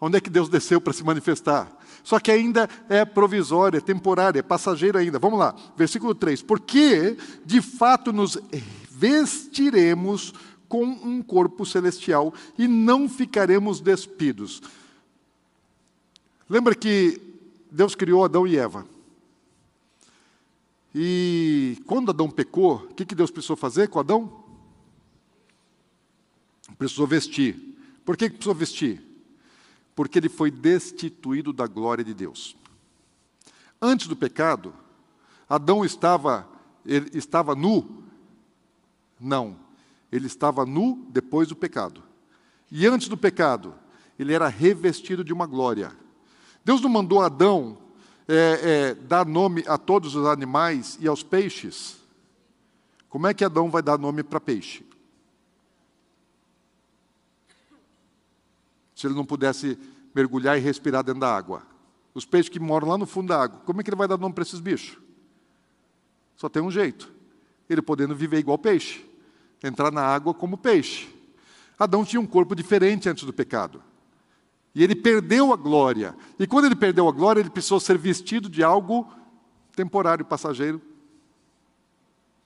[0.00, 1.70] Onde é que Deus desceu para se manifestar?
[2.02, 5.20] Só que ainda é provisória, é temporária, é passageira ainda.
[5.20, 6.42] Vamos lá, versículo 3.
[6.42, 8.36] Porque, de fato, nos
[8.90, 10.34] vestiremos
[10.68, 14.60] com um corpo celestial e não ficaremos despidos.
[16.50, 17.20] Lembra que
[17.70, 18.92] Deus criou Adão e Eva.
[20.94, 24.44] E quando Adão pecou, o que Deus precisou fazer com Adão?
[26.78, 27.56] Precisou vestir.
[28.04, 29.02] Por que precisou vestir?
[29.94, 32.56] Porque ele foi destituído da glória de Deus.
[33.82, 34.72] Antes do pecado,
[35.48, 36.48] Adão estava,
[36.86, 38.04] ele estava nu?
[39.18, 39.56] Não.
[40.12, 42.02] Ele estava nu depois do pecado.
[42.70, 43.74] E antes do pecado,
[44.18, 45.92] ele era revestido de uma glória.
[46.64, 47.83] Deus não mandou Adão
[48.28, 51.96] é, é, dar nome a todos os animais e aos peixes.
[53.08, 54.84] Como é que Adão vai dar nome para peixe?
[58.94, 59.78] se ele não pudesse
[60.14, 61.62] mergulhar e respirar dentro da água?
[62.14, 64.16] Os peixes que moram lá no fundo da água, como é que ele vai dar
[64.16, 64.98] nome para esses bichos?
[66.36, 67.12] Só tem um jeito:
[67.68, 69.04] ele podendo viver igual peixe,
[69.62, 71.12] entrar na água como peixe.
[71.78, 73.82] Adão tinha um corpo diferente antes do pecado.
[74.74, 76.16] E ele perdeu a glória.
[76.38, 79.10] E quando ele perdeu a glória, ele precisou ser vestido de algo
[79.74, 80.80] temporário, passageiro,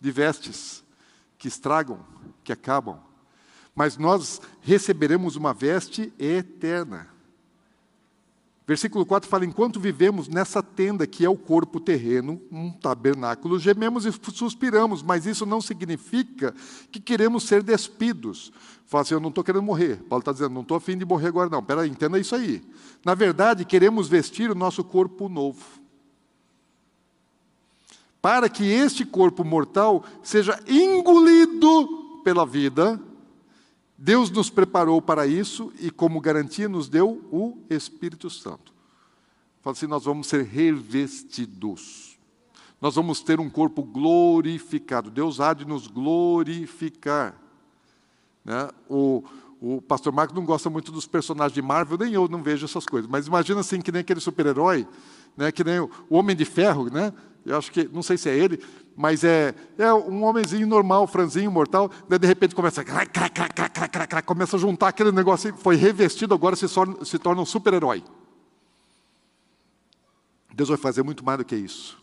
[0.00, 0.84] de vestes.
[1.38, 2.04] que estragam,
[2.42, 2.98] que acabam.
[3.74, 7.08] Mas nós receberemos uma veste eterna.
[8.68, 14.04] Versículo 4 fala: Enquanto vivemos nessa tenda que é o corpo terreno, um tabernáculo, gememos
[14.04, 16.54] e suspiramos, mas isso não significa
[16.92, 18.52] que queremos ser despidos.
[18.84, 19.96] Fala assim: Eu não estou querendo morrer.
[20.06, 21.62] Paulo está dizendo: Não estou afim de morrer agora, não.
[21.62, 22.62] Peraí, entenda isso aí.
[23.02, 25.64] Na verdade, queremos vestir o nosso corpo novo.
[28.20, 33.00] Para que este corpo mortal seja engolido pela vida,
[34.00, 38.72] Deus nos preparou para isso e, como garantia, nos deu o Espírito Santo.
[39.60, 42.16] Fala assim: nós vamos ser revestidos.
[42.80, 45.10] Nós vamos ter um corpo glorificado.
[45.10, 47.34] Deus há de nos glorificar.
[48.44, 48.70] Né?
[48.88, 49.24] O,
[49.60, 52.86] o pastor Marco não gosta muito dos personagens de Marvel, nem eu não vejo essas
[52.86, 53.10] coisas.
[53.10, 54.86] Mas imagina assim, que nem aquele super-herói,
[55.36, 55.50] né?
[55.50, 57.12] que nem o Homem de Ferro, né?
[57.48, 58.62] Eu acho que, não sei se é ele,
[58.96, 64.58] mas é, é um homenzinho normal, franzinho, mortal, daí de repente começa a, começa a
[64.58, 68.04] juntar aquele negócio, foi revestido, agora se torna, se torna um super-herói.
[70.54, 71.96] Deus vai fazer muito mais do que isso.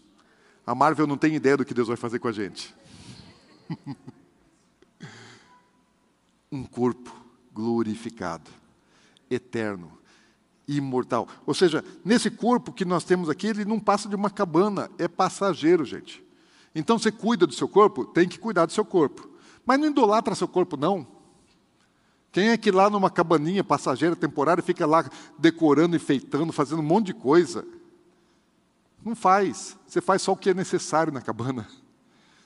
[0.65, 2.73] A Marvel não tem ideia do que Deus vai fazer com a gente.
[6.51, 7.13] um corpo
[7.53, 8.49] glorificado,
[9.29, 9.97] eterno,
[10.67, 11.27] imortal.
[11.45, 15.07] Ou seja, nesse corpo que nós temos aqui, ele não passa de uma cabana, é
[15.07, 16.23] passageiro, gente.
[16.73, 19.29] Então você cuida do seu corpo, tem que cuidar do seu corpo.
[19.65, 21.07] Mas não idolatra seu corpo, não.
[22.31, 25.09] Quem é que lá numa cabaninha passageira temporária fica lá
[25.39, 27.65] decorando, enfeitando, fazendo um monte de coisa?
[29.03, 29.77] Não faz.
[29.87, 31.65] Você faz só o que é necessário na cabana.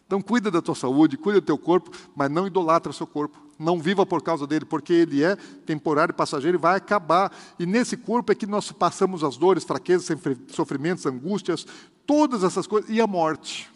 [0.05, 3.48] Então cuida da tua saúde, cuida do teu corpo, mas não idolatra o seu corpo.
[3.59, 5.35] Não viva por causa dele, porque ele é
[5.65, 7.31] temporário, passageiro e vai acabar.
[7.59, 10.07] E nesse corpo é que nós passamos as dores, fraquezas,
[10.47, 11.67] sofrimentos, angústias,
[12.07, 13.69] todas essas coisas e a morte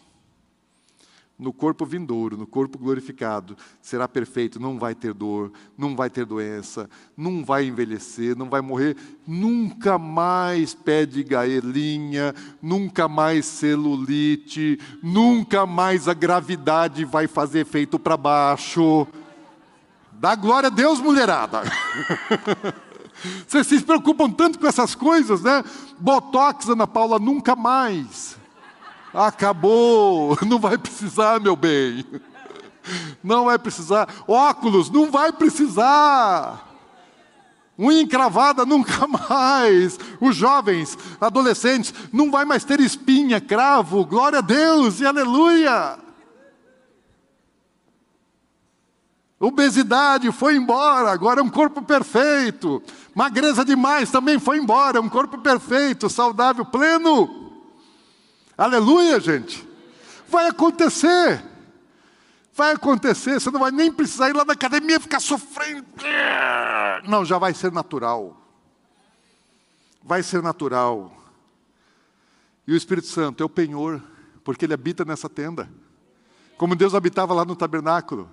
[1.38, 6.24] no corpo vindouro, no corpo glorificado, será perfeito, não vai ter dor, não vai ter
[6.24, 14.78] doença, não vai envelhecer, não vai morrer, nunca mais pé de gaelinha, nunca mais celulite,
[15.02, 19.06] nunca mais a gravidade vai fazer efeito para baixo.
[20.14, 21.62] Dá glória a Deus, mulherada.
[23.46, 25.64] Vocês se preocupam tanto com essas coisas, né?
[25.98, 28.36] Botox, Ana Paula, nunca mais.
[29.12, 32.04] Acabou, não vai precisar, meu bem.
[33.24, 34.06] Não vai precisar.
[34.28, 36.68] Óculos, não vai precisar.
[37.78, 39.98] Unha encravada nunca mais.
[40.20, 44.04] Os jovens, adolescentes, não vai mais ter espinha, cravo.
[44.04, 45.98] Glória a Deus e aleluia.
[49.44, 52.82] Obesidade foi embora, agora é um corpo perfeito.
[53.14, 57.52] Magreza demais também foi embora, é um corpo perfeito, saudável, pleno.
[58.56, 59.68] Aleluia, gente.
[60.28, 61.44] Vai acontecer.
[62.54, 63.38] Vai acontecer.
[63.38, 65.84] Você não vai nem precisar ir lá na academia ficar sofrendo.
[67.06, 68.40] Não, já vai ser natural.
[70.02, 71.14] Vai ser natural.
[72.66, 74.00] E o Espírito Santo é o penhor,
[74.42, 75.68] porque ele habita nessa tenda.
[76.56, 78.30] Como Deus habitava lá no tabernáculo.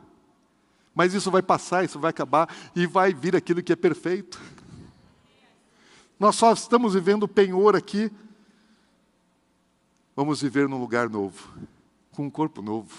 [0.94, 4.40] Mas isso vai passar, isso vai acabar e vai vir aquilo que é perfeito.
[6.20, 8.12] Nós só estamos vivendo penhor aqui
[10.16, 11.50] Vamos viver num lugar novo,
[12.12, 12.92] com um corpo novo.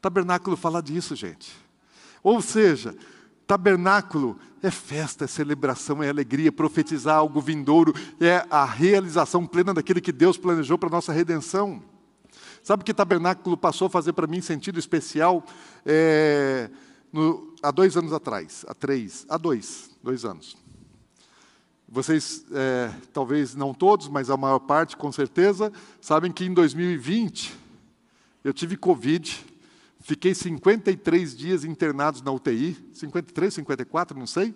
[0.00, 1.54] Tabernáculo fala disso, gente.
[2.22, 2.94] Ou seja,
[3.46, 10.00] tabernáculo é festa, é celebração, é alegria, profetizar algo vindouro, é a realização plena daquilo
[10.00, 11.82] que Deus planejou para a nossa redenção.
[12.64, 15.44] Sabe que tabernáculo passou a fazer para mim sentido especial
[15.86, 16.68] é,
[17.12, 20.56] no, há dois anos atrás, há três, há dois, dois anos.
[21.88, 27.56] Vocês, é, talvez não todos, mas a maior parte, com certeza, sabem que em 2020
[28.44, 29.44] eu tive Covid,
[30.00, 34.54] fiquei 53 dias internados na UTI, 53, 54, não sei,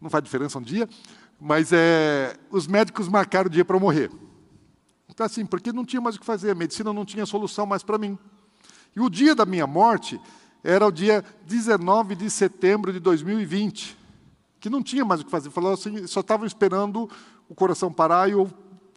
[0.00, 0.88] não faz diferença um dia,
[1.40, 4.10] mas é, os médicos marcaram o dia para eu morrer.
[5.08, 7.82] Então, assim, porque não tinha mais o que fazer, a medicina não tinha solução mais
[7.82, 8.18] para mim.
[8.94, 10.20] E o dia da minha morte
[10.62, 14.02] era o dia 19 de setembro de 2020
[14.62, 15.50] que não tinha mais o que fazer.
[15.50, 17.10] Falou assim, só estavam esperando
[17.48, 18.48] o coração parar e o,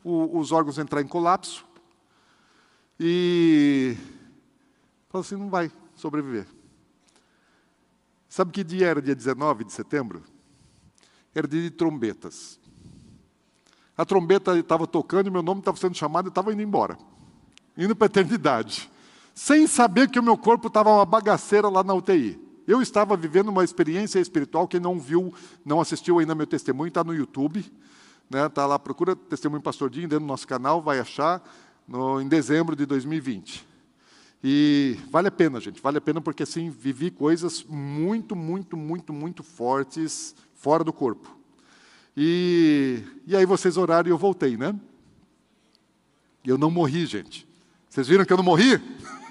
[0.04, 1.66] o, os órgãos entrar em colapso.
[3.00, 3.98] E
[5.10, 6.46] falou assim, não vai sobreviver.
[8.30, 10.22] Sabe que dia era dia 19 de setembro?
[11.34, 12.60] Era dia de trombetas.
[13.98, 16.96] A trombeta estava tocando meu nome estava sendo chamado e estava indo embora.
[17.76, 18.88] Indo para a eternidade.
[19.36, 22.40] Sem saber que o meu corpo estava uma bagaceira lá na UTI.
[22.66, 24.66] Eu estava vivendo uma experiência espiritual.
[24.66, 25.34] Quem não viu,
[25.64, 27.64] não assistiu ainda meu testemunho, está no YouTube.
[28.30, 28.48] Né?
[28.48, 31.44] Tá lá, procura Testemunho Pastor Dinho dentro do nosso canal, vai achar,
[31.86, 33.68] no, em dezembro de 2020.
[34.42, 39.12] E vale a pena, gente, vale a pena porque assim vivi coisas muito, muito, muito,
[39.12, 41.36] muito fortes fora do corpo.
[42.16, 44.74] E, e aí vocês oraram e eu voltei, né?
[46.46, 47.46] Eu não morri, gente.
[47.90, 48.82] Vocês viram que eu não morri?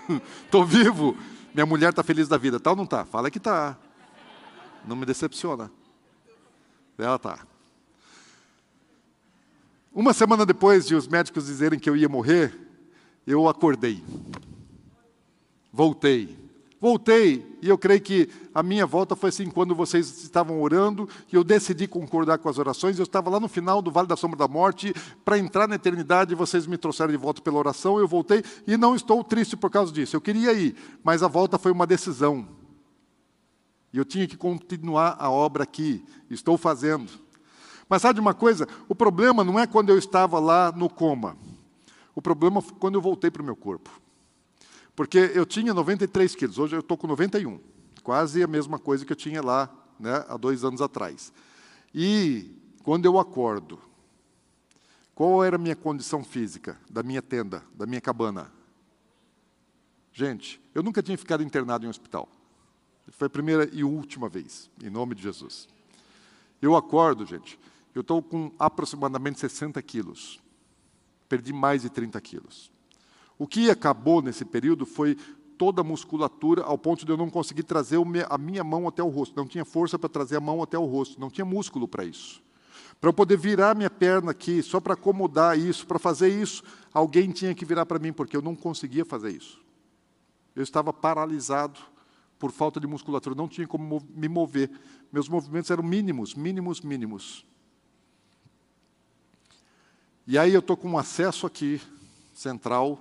[0.44, 1.16] Estou vivo.
[1.54, 2.58] Minha mulher está feliz da vida.
[2.58, 3.04] Tal tá não está?
[3.04, 3.76] Fala que está.
[4.86, 5.70] Não me decepciona.
[6.98, 7.46] Ela está.
[9.92, 12.52] Uma semana depois de os médicos dizerem que eu ia morrer,
[13.26, 14.02] eu acordei.
[15.72, 16.43] Voltei.
[16.84, 21.34] Voltei, e eu creio que a minha volta foi assim, quando vocês estavam orando, e
[21.34, 24.36] eu decidi concordar com as orações, eu estava lá no final do Vale da Sombra
[24.36, 24.92] da Morte,
[25.24, 28.94] para entrar na eternidade, vocês me trouxeram de volta pela oração, eu voltei, e não
[28.94, 30.14] estou triste por causa disso.
[30.14, 32.46] Eu queria ir, mas a volta foi uma decisão.
[33.90, 37.10] E eu tinha que continuar a obra aqui, estou fazendo.
[37.88, 38.68] Mas sabe de uma coisa?
[38.90, 41.34] O problema não é quando eu estava lá no coma.
[42.14, 44.03] O problema foi quando eu voltei para o meu corpo.
[44.94, 47.58] Porque eu tinha 93 quilos, hoje eu estou com 91.
[48.02, 49.68] Quase a mesma coisa que eu tinha lá
[49.98, 51.32] né, há dois anos atrás.
[51.92, 52.50] E
[52.82, 53.80] quando eu acordo,
[55.14, 58.52] qual era a minha condição física da minha tenda, da minha cabana?
[60.12, 62.28] Gente, eu nunca tinha ficado internado em um hospital.
[63.10, 65.68] Foi a primeira e última vez, em nome de Jesus.
[66.62, 67.58] Eu acordo, gente,
[67.94, 70.40] eu estou com aproximadamente 60 quilos.
[71.28, 72.73] Perdi mais de 30 quilos.
[73.38, 75.16] O que acabou nesse período foi
[75.56, 79.08] toda a musculatura, ao ponto de eu não conseguir trazer a minha mão até o
[79.08, 79.36] rosto.
[79.36, 82.42] Não tinha força para trazer a mão até o rosto, não tinha músculo para isso.
[83.00, 86.62] Para eu poder virar minha perna aqui, só para acomodar isso, para fazer isso,
[86.92, 89.60] alguém tinha que virar para mim, porque eu não conseguia fazer isso.
[90.54, 91.80] Eu estava paralisado
[92.38, 94.70] por falta de musculatura, não tinha como me mover.
[95.12, 97.44] Meus movimentos eram mínimos, mínimos, mínimos.
[100.26, 101.80] E aí eu estou com um acesso aqui,
[102.32, 102.98] central,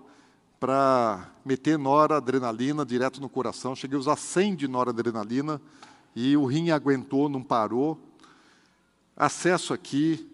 [0.63, 3.75] para meter noradrenalina direto no coração.
[3.75, 5.61] Cheguei a usar 100 de noradrenalina
[6.15, 7.99] e o rim aguentou, não parou.
[9.13, 10.25] Acesso aqui,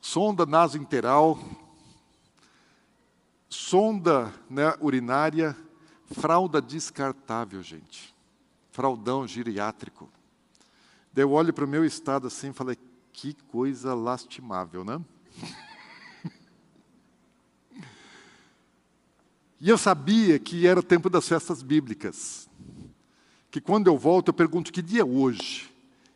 [0.00, 1.36] sonda nasointeral,
[3.48, 5.56] sonda né, urinária,
[6.12, 8.14] fralda descartável, gente.
[8.70, 10.08] Fraldão geriátrico.
[11.12, 12.78] Daí eu olho para o meu estado assim e falei,
[13.12, 15.00] que coisa lastimável, né?
[19.60, 22.48] E eu sabia que era o tempo das festas bíblicas.
[23.50, 25.70] Que quando eu volto, eu pergunto que dia é hoje.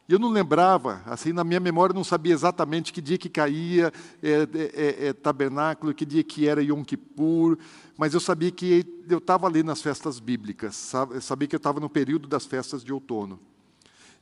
[0.08, 3.92] E eu não lembrava, assim, na minha memória, não sabia exatamente que dia que caía
[4.22, 7.58] é, é, é, tabernáculo, que dia que era Yom Kippur,
[7.96, 11.80] mas eu sabia que eu estava ali nas festas bíblicas, eu sabia que eu estava
[11.80, 13.40] no período das festas de outono.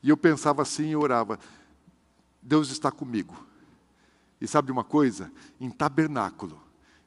[0.03, 1.39] E eu pensava assim e orava:
[2.41, 3.35] Deus está comigo.
[4.41, 5.33] E sabe uma coisa?
[5.61, 6.61] Em tabernáculo,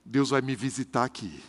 [0.03, 1.41] Deus vai me visitar aqui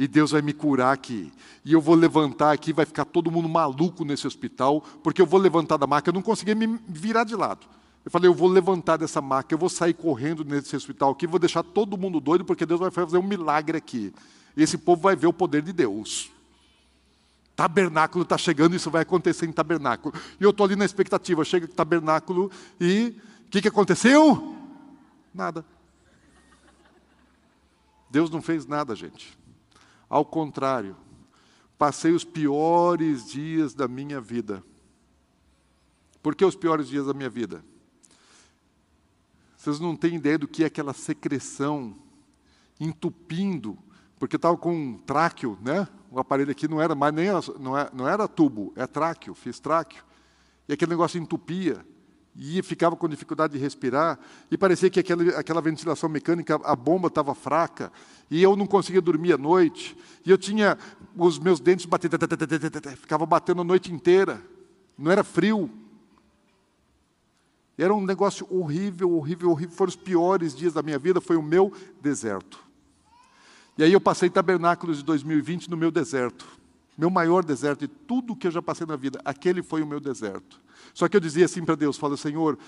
[0.00, 1.30] e Deus vai me curar aqui.
[1.62, 5.38] E eu vou levantar aqui, vai ficar todo mundo maluco nesse hospital, porque eu vou
[5.38, 7.66] levantar da maca, eu não consegui me virar de lado.
[8.02, 11.38] Eu falei, eu vou levantar dessa maca, eu vou sair correndo nesse hospital aqui, vou
[11.38, 14.10] deixar todo mundo doido, porque Deus vai fazer um milagre aqui.
[14.56, 16.30] E esse povo vai ver o poder de Deus.
[17.54, 20.14] Tabernáculo está chegando, isso vai acontecer em tabernáculo.
[20.40, 24.56] E eu estou ali na expectativa, chega o tabernáculo e o que, que aconteceu?
[25.34, 25.62] Nada.
[28.10, 29.38] Deus não fez nada, gente.
[30.10, 30.96] Ao contrário,
[31.78, 34.64] passei os piores dias da minha vida.
[36.20, 37.64] Por que os piores dias da minha vida?
[39.56, 41.96] Vocês não têm ideia do que é aquela secreção
[42.80, 43.78] entupindo,
[44.18, 45.86] porque estava com um tráqueo, né?
[46.10, 47.28] O aparelho aqui não era mais nem
[47.60, 50.02] não era, é, não era tubo, é tráqueo, fiz tráqueo.
[50.68, 51.86] E aquele negócio entupia
[52.42, 54.18] e ficava com dificuldade de respirar,
[54.50, 57.92] e parecia que aquela, aquela ventilação mecânica, a bomba estava fraca,
[58.30, 59.94] e eu não conseguia dormir à noite,
[60.24, 60.78] e eu tinha
[61.14, 62.16] os meus dentes batendo,
[62.96, 64.42] ficava batendo a noite inteira,
[64.96, 65.70] não era frio.
[67.76, 69.74] Era um negócio horrível, horrível, horrível.
[69.74, 72.62] Foram os piores dias da minha vida, foi o meu deserto.
[73.78, 76.46] E aí eu passei tabernáculos de 2020 no meu deserto.
[76.96, 79.98] Meu maior deserto de tudo que eu já passei na vida, aquele foi o meu
[79.98, 80.60] deserto.
[80.94, 82.58] Só que eu dizia assim para Deus: fala, Senhor,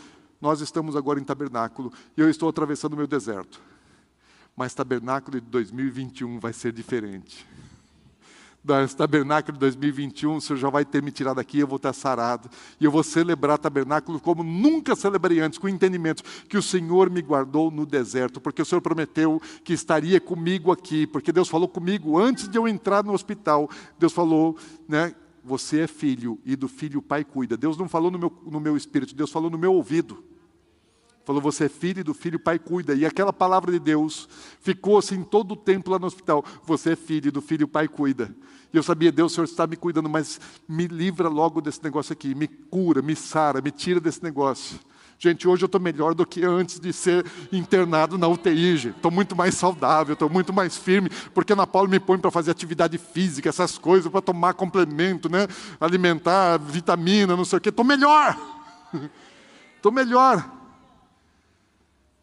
[0.40, 3.60] nós estamos agora em tabernáculo e eu estou atravessando o meu deserto.
[4.56, 7.46] Mas tabernáculo de 2021 vai ser diferente.
[8.64, 11.92] Das tabernáculo de 2021, o Senhor já vai ter me tirado daqui, eu vou estar
[11.92, 12.48] sarado.
[12.80, 17.20] E eu vou celebrar tabernáculo como nunca celebrei antes, com entendimento que o Senhor me
[17.20, 22.16] guardou no deserto, porque o Senhor prometeu que estaria comigo aqui, porque Deus falou comigo
[22.16, 23.68] antes de eu entrar no hospital.
[23.98, 24.56] Deus falou,
[24.88, 25.12] né,
[25.44, 27.56] você é filho, e do filho o pai cuida.
[27.56, 30.22] Deus não falou no meu, no meu espírito, Deus falou no meu ouvido.
[31.24, 32.94] Falou, você é filho e do filho o pai cuida.
[32.94, 34.28] E aquela palavra de Deus
[34.60, 36.44] ficou assim todo o tempo lá no hospital.
[36.64, 38.34] Você é filho e do filho o pai cuida.
[38.72, 42.12] E eu sabia, Deus, o Senhor está me cuidando, mas me livra logo desse negócio
[42.12, 42.34] aqui.
[42.34, 44.80] Me cura, me sara, me tira desse negócio.
[45.24, 48.88] Gente, hoje eu estou melhor do que antes de ser internado na UTI.
[48.88, 52.50] Estou muito mais saudável, estou muito mais firme, porque Ana Paula me põe para fazer
[52.50, 55.46] atividade física, essas coisas, para tomar complemento, né?
[55.80, 57.68] alimentar, vitamina, não sei o quê.
[57.68, 58.36] Estou melhor.
[59.76, 60.44] Estou melhor.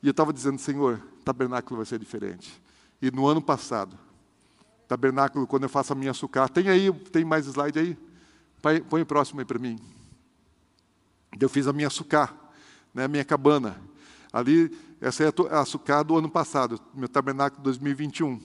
[0.04, 2.62] E eu estava dizendo, Senhor, tabernáculo vai ser diferente.
[3.02, 3.98] E no ano passado,
[4.90, 7.98] tabernáculo, quando eu faço a minha sucá, tem aí, tem mais slide aí?
[8.90, 9.80] Põe o próximo aí para mim.
[11.40, 12.39] Eu fiz a minha sucá
[12.94, 13.80] né, minha cabana.
[14.32, 14.72] Ali,
[15.02, 18.40] essa é a açucar do ano passado, meu tabernáculo 2021.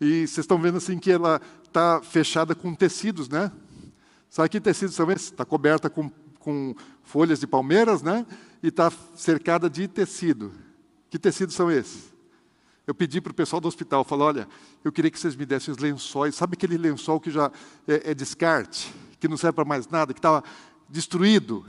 [0.00, 3.50] E vocês estão vendo assim que ela está fechada com tecidos, né?
[4.28, 5.30] Sabe que tecidos são esses?
[5.30, 8.26] Está coberta com, com folhas de palmeiras, né?
[8.62, 10.52] E está cercada de tecido.
[11.08, 12.12] Que tecidos são esses?
[12.86, 14.48] Eu pedi para o pessoal do hospital, falei, olha,
[14.84, 16.34] eu queria que vocês me dessem os lençóis.
[16.34, 17.50] Sabe aquele lençol que já
[17.88, 20.44] é, é descarte, que não serve para mais nada, que estava
[20.88, 21.66] destruído?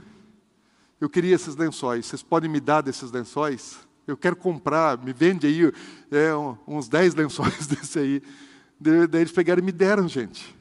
[1.00, 2.06] Eu queria esses lençóis.
[2.06, 3.78] Vocês podem me dar desses lençóis?
[4.06, 5.72] Eu quero comprar, me vende aí
[6.10, 6.34] é,
[6.66, 8.22] uns 10 lençóis desse aí.
[8.80, 10.56] Daí eles pegaram e me deram, gente.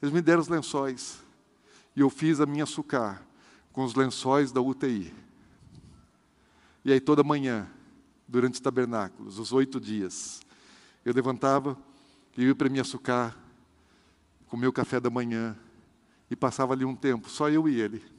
[0.00, 1.22] Eles me deram os lençóis.
[1.94, 3.22] E eu fiz a minha sucar
[3.72, 5.12] com os lençóis da UTI.
[6.84, 7.68] E aí toda manhã,
[8.26, 10.40] durante os tabernáculos, os oito dias,
[11.04, 11.76] eu levantava
[12.36, 13.36] e ia para minha sucar,
[14.46, 15.56] comer o café da manhã
[16.30, 18.13] e passava ali um tempo, só eu e ele.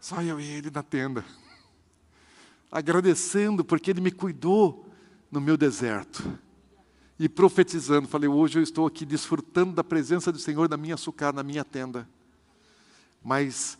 [0.00, 1.24] Só eu e ele na tenda.
[2.70, 4.86] Agradecendo porque ele me cuidou
[5.30, 6.38] no meu deserto.
[7.18, 11.32] E profetizando, falei, hoje eu estou aqui desfrutando da presença do Senhor na minha açúcar,
[11.32, 12.08] na minha tenda.
[13.24, 13.76] Mas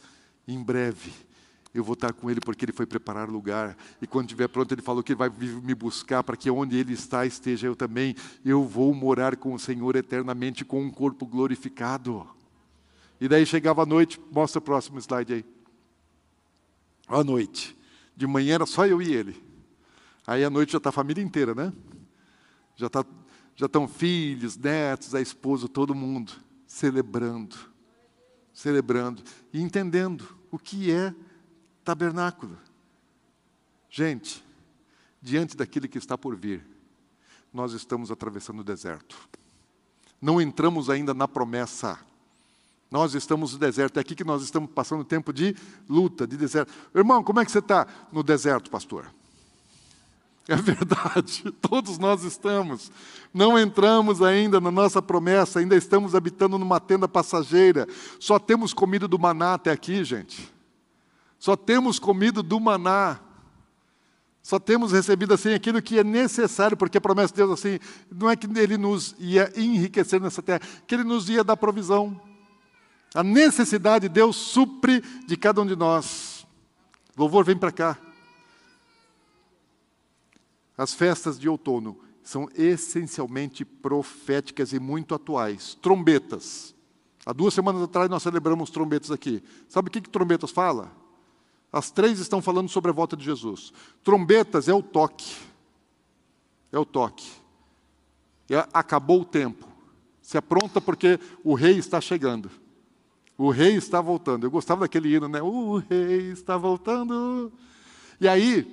[0.47, 1.13] em breve
[1.73, 3.77] eu vou estar com ele porque ele foi preparar lugar.
[4.03, 7.25] E quando estiver pronto, ele falou que vai me buscar para que onde ele está
[7.25, 8.17] esteja eu também.
[8.45, 12.27] Eu vou morar com o Senhor eternamente com um corpo glorificado.
[13.21, 15.58] E daí chegava a noite, mostra o próximo slide aí
[17.09, 17.77] à noite.
[18.17, 19.43] De manhã era só eu e ele.
[20.27, 21.73] Aí à noite já está a família inteira, né?
[22.77, 23.05] Já tá,
[23.57, 26.33] já estão filhos, netos, a esposa, todo mundo
[26.67, 27.57] celebrando,
[28.53, 29.23] celebrando
[29.53, 31.15] e entendendo o que é
[31.83, 32.59] tabernáculo.
[33.89, 34.45] Gente,
[35.21, 36.65] diante daquele que está por vir,
[37.53, 39.17] nós estamos atravessando o deserto.
[40.21, 41.99] Não entramos ainda na promessa.
[42.91, 45.55] Nós estamos no deserto, é aqui que nós estamos passando tempo de
[45.89, 46.73] luta, de deserto.
[46.95, 49.07] Irmão, como é que você está no deserto, pastor?
[50.49, 52.91] É verdade, todos nós estamos.
[53.35, 57.87] Não entramos ainda na nossa promessa, ainda estamos habitando numa tenda passageira.
[58.19, 60.51] Só temos comido do maná até aqui, gente.
[61.39, 63.21] Só temos comido do maná.
[64.43, 67.79] Só temos recebido assim aquilo que é necessário, porque a promessa de Deus assim,
[68.11, 72.19] não é que ele nos ia enriquecer nessa terra, que ele nos ia dar provisão.
[73.15, 76.47] A necessidade Deus supre de cada um de nós.
[77.17, 77.99] Louvor, vem para cá.
[80.77, 85.75] As festas de outono são essencialmente proféticas e muito atuais.
[85.81, 86.75] Trombetas.
[87.25, 89.43] Há duas semanas atrás nós celebramos trombetas aqui.
[89.69, 90.93] Sabe o que, que trombetas fala?
[91.73, 93.73] As três estão falando sobre a volta de Jesus.
[94.03, 95.37] Trombetas é o toque.
[96.71, 97.31] É o toque.
[98.49, 99.67] É, acabou o tempo.
[100.23, 102.51] Se apronta porque o rei está chegando.
[103.39, 104.45] O rei está voltando.
[104.45, 105.41] Eu gostava daquele hino, né?
[105.41, 107.53] O rei está voltando.
[108.21, 108.67] E aí,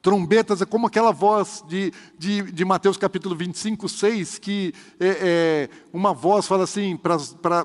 [0.00, 5.70] trombetas é como aquela voz de, de, de Mateus capítulo 25, 6, que é, é
[5.92, 7.16] uma voz fala assim para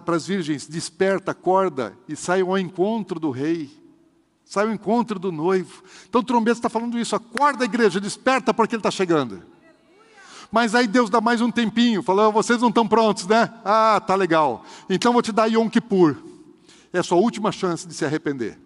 [0.06, 3.72] as virgens: desperta, acorda e saiam ao encontro do rei.
[4.44, 5.82] Sai ao encontro do noivo.
[6.10, 7.16] Então, trombeta está falando isso.
[7.16, 9.42] Acorda, igreja, desperta porque ele está chegando.
[10.52, 13.54] Mas aí Deus dá mais um tempinho, falou, vocês não estão prontos, né?
[13.64, 14.66] Ah, tá legal.
[14.90, 16.18] Então vou te dar Yom Kippur.
[16.92, 18.60] É a sua última chance de se arrepender.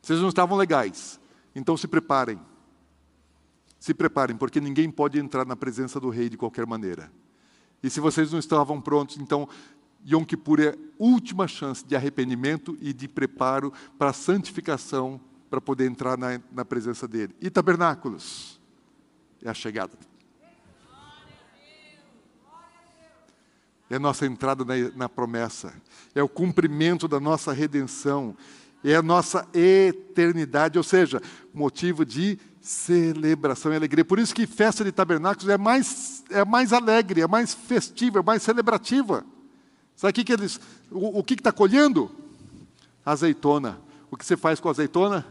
[0.00, 1.18] Vocês não estavam legais.
[1.56, 2.38] Então se preparem.
[3.80, 7.10] Se preparem, porque ninguém pode entrar na presença do rei de qualquer maneira.
[7.82, 9.48] E se vocês não estavam prontos, então
[10.06, 15.20] Yom Kippur é a última chance de arrependimento e de preparo para a santificação,
[15.50, 17.34] para poder entrar na, na presença dele.
[17.40, 18.60] E tabernáculos
[19.42, 19.98] é a chegada.
[23.94, 25.72] É a nossa entrada na, na, promessa,
[26.16, 28.36] é o cumprimento da nossa redenção,
[28.82, 31.22] é a nossa eternidade, ou seja,
[31.54, 34.04] motivo de celebração e alegria.
[34.04, 38.22] Por isso que festa de tabernáculos é mais, é mais alegre, é mais festiva, é
[38.22, 39.24] mais celebrativa.
[39.94, 40.60] Sabe o que, que eles.
[40.90, 42.10] O, o que está colhendo?
[43.06, 43.78] Azeitona.
[44.10, 45.24] O que você faz com a azeitona?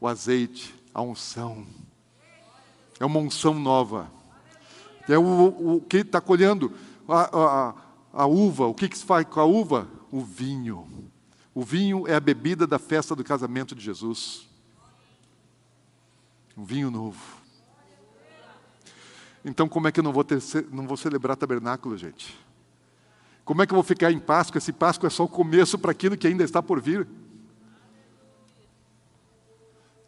[0.00, 1.64] O azeite, a unção.
[2.98, 4.10] É uma unção nova.
[5.08, 6.72] É o, o que está colhendo
[7.08, 7.74] a, a,
[8.12, 8.66] a, uva.
[8.66, 9.88] O que, que se faz com a uva?
[10.10, 11.10] O vinho.
[11.54, 14.48] O vinho é a bebida da festa do casamento de Jesus.
[16.56, 17.40] Um vinho novo.
[19.44, 22.38] Então, como é que eu não vou, ter, não vou celebrar tabernáculo, gente?
[23.44, 24.58] Como é que eu vou ficar em Páscoa?
[24.58, 27.08] Esse Páscoa é só o começo para aquilo que ainda está por vir.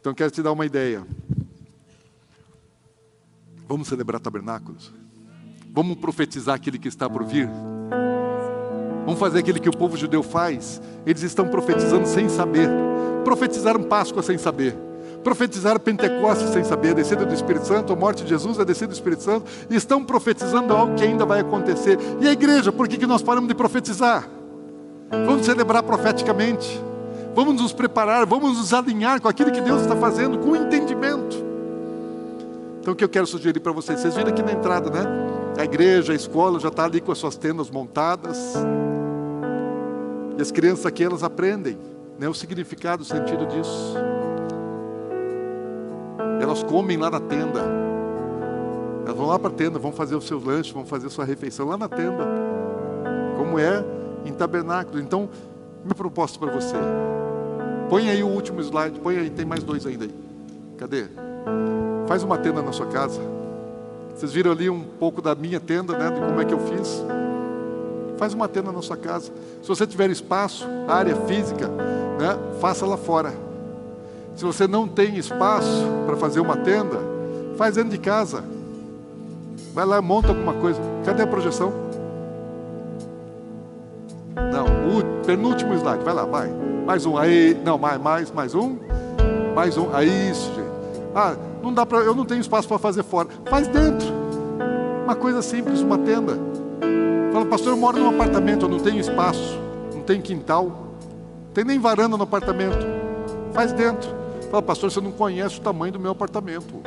[0.00, 1.06] Então, quero te dar uma ideia.
[3.66, 4.92] Vamos celebrar tabernáculos?
[5.72, 7.48] Vamos profetizar aquilo que está por vir?
[9.04, 10.80] Vamos fazer aquilo que o povo judeu faz?
[11.04, 12.68] Eles estão profetizando sem saber.
[13.24, 14.76] Profetizaram Páscoa sem saber.
[15.22, 18.88] Profetizaram Pentecostes sem saber, a descida do Espírito Santo, a morte de Jesus, a descida
[18.88, 21.96] do Espírito Santo, e estão profetizando algo que ainda vai acontecer.
[22.20, 24.28] E a igreja, por que, que nós paramos de profetizar?
[25.10, 26.82] Vamos celebrar profeticamente,
[27.34, 31.36] vamos nos preparar, vamos nos alinhar com aquilo que Deus está fazendo, com entendimento.
[32.80, 34.00] Então o que eu quero sugerir para vocês?
[34.00, 35.04] Vocês viram aqui na entrada, né?
[35.56, 38.56] A igreja, a escola já está ali com as suas tendas montadas.
[40.36, 41.78] E as crianças aqui, elas aprendem
[42.18, 43.96] né, o significado, o sentido disso.
[46.40, 47.60] Elas comem lá na tenda.
[49.04, 51.24] Elas vão lá para a tenda, vão fazer o seu lanche, vão fazer a sua
[51.24, 52.26] refeição lá na tenda.
[53.36, 53.84] Como é
[54.24, 55.00] em tabernáculo.
[55.00, 55.28] Então,
[55.84, 56.76] meu propósito para você.
[57.88, 60.14] Põe aí o último slide, põe aí, tem mais dois ainda aí.
[60.78, 61.06] Cadê?
[62.06, 63.20] Faz uma tenda na sua casa.
[64.14, 66.10] Vocês viram ali um pouco da minha tenda, né?
[66.10, 67.04] De como é que eu fiz.
[68.23, 69.32] Faz uma tenda na sua casa.
[69.61, 72.39] Se você tiver espaço, área física, né?
[72.61, 73.35] Faça lá fora.
[74.36, 77.01] Se você não tem espaço para fazer uma tenda,
[77.57, 78.44] faz dentro de casa.
[79.74, 80.81] Vai lá, monta alguma coisa.
[81.05, 81.73] Cadê a projeção?
[84.36, 86.05] Não, o penúltimo slide.
[86.05, 86.49] Vai lá, vai.
[86.86, 87.19] Mais um.
[87.19, 88.78] Aí, não, mais, mais, mais um.
[89.53, 89.93] Mais um.
[89.93, 90.70] Aí, isso, gente.
[91.12, 93.28] Ah, não dá para, eu não tenho espaço para fazer fora.
[93.47, 94.07] Faz dentro.
[95.03, 96.53] Uma coisa simples, uma tenda.
[97.32, 99.59] Fala, pastor, eu moro num apartamento, eu não tenho espaço,
[99.94, 102.86] não tenho quintal, não tem nem varanda no apartamento.
[103.54, 104.14] Faz dentro.
[104.50, 106.82] Fala, pastor, você não conhece o tamanho do meu apartamento.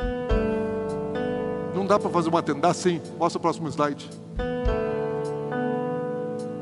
[1.74, 2.60] Não dá para fazer uma tenda.
[2.60, 3.02] Dá sim.
[3.18, 4.08] Mostra o próximo slide.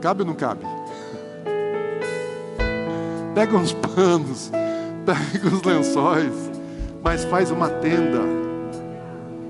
[0.00, 0.64] Cabe ou não cabe?
[3.34, 4.50] Pega uns panos,
[5.04, 6.50] pega os lençóis,
[7.02, 8.20] mas faz uma tenda.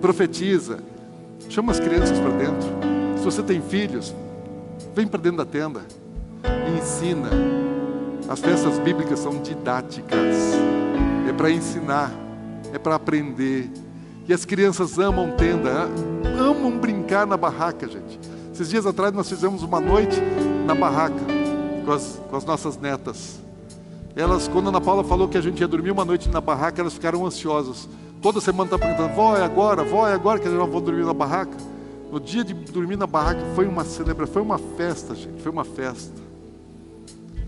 [0.01, 0.81] Profetiza.
[1.49, 2.69] Chama as crianças para dentro.
[3.17, 4.13] Se você tem filhos,
[4.95, 5.83] vem para dentro da tenda
[6.45, 7.29] e ensina.
[8.29, 10.55] As festas bíblicas são didáticas
[11.29, 12.13] é para ensinar,
[12.73, 13.71] é para aprender.
[14.27, 15.89] E as crianças amam tenda,
[16.39, 18.19] amam brincar na barraca, gente.
[18.53, 20.21] Esses dias atrás nós fizemos uma noite
[20.65, 21.21] na barraca
[21.85, 23.41] com as, com as nossas netas.
[24.17, 26.81] Elas, quando a Ana Paula falou que a gente ia dormir uma noite na barraca,
[26.81, 27.89] elas ficaram ansiosas.
[28.23, 31.13] Toda semana está perguntando, vó, é agora, vó, é agora que nós vamos dormir na
[31.13, 31.57] barraca.
[32.15, 35.65] No dia de dormir na barraca foi uma celebração, foi uma festa, gente, foi uma
[35.65, 36.15] festa.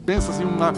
[0.05, 0.72] Pensa assim, uma,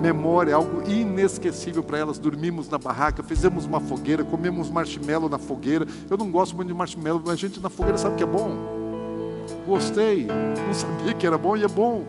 [0.00, 2.18] memória, algo inesquecível para elas.
[2.18, 5.86] Dormimos na barraca, fizemos uma fogueira, comemos marshmallow na fogueira.
[6.08, 8.56] Eu não gosto muito de marshmallow, mas a gente na fogueira sabe que é bom.
[9.66, 10.26] Gostei,
[10.66, 12.04] não sabia que era bom e é bom.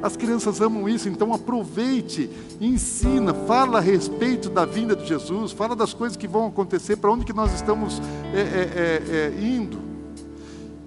[0.00, 2.30] As crianças amam isso, então aproveite,
[2.60, 7.10] ensina, fala a respeito da vinda de Jesus, fala das coisas que vão acontecer, para
[7.10, 8.00] onde que nós estamos
[8.32, 9.78] é, é, é, é, indo.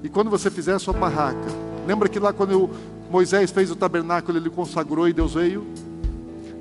[0.01, 1.49] E quando você fizer a sua barraca,
[1.85, 2.69] lembra que lá quando
[3.09, 5.67] Moisés fez o tabernáculo, ele consagrou e Deus veio.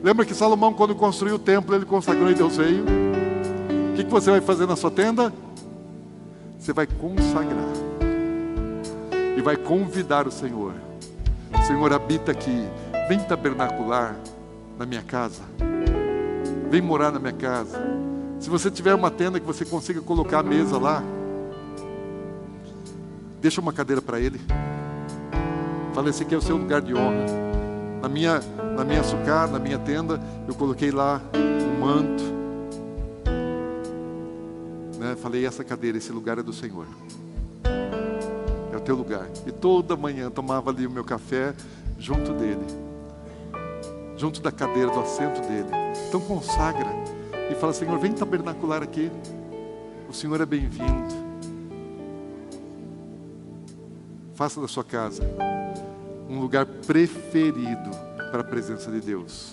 [0.03, 2.85] Lembra que Salomão, quando construiu o templo, ele consagrou e Deus veio.
[3.93, 5.33] O que, você vai fazer na sua tenda?
[6.59, 7.69] Você vai consagrar
[9.37, 10.90] e vai convidar o Senhor.
[11.67, 12.69] Senhor habita aqui.
[13.09, 14.17] Vem tabernacular
[14.79, 15.43] na minha casa.
[16.71, 17.79] Vem morar na minha casa.
[18.39, 21.03] Se você tiver uma tenda que você consiga colocar a mesa lá,
[23.41, 24.41] deixa uma cadeira para ele.
[25.93, 27.27] Falei, esse aqui é o seu lugar de honra.
[28.01, 28.41] Na minha,
[28.77, 32.23] na minha sucar, na minha tenda, eu coloquei lá um manto.
[34.99, 35.17] Né?
[35.21, 36.87] Falei, essa cadeira, esse lugar é do Senhor.
[38.91, 39.29] Teu lugar.
[39.47, 41.55] E toda manhã tomava ali o meu café
[41.97, 42.67] junto dele.
[44.17, 45.69] Junto da cadeira, do assento dele.
[46.09, 46.89] Então consagra.
[47.49, 49.09] E fala, Senhor, vem tabernacular aqui.
[50.09, 51.15] O Senhor é bem-vindo.
[54.35, 55.23] Faça da sua casa
[56.29, 57.91] um lugar preferido
[58.33, 59.49] para a presença de Deus.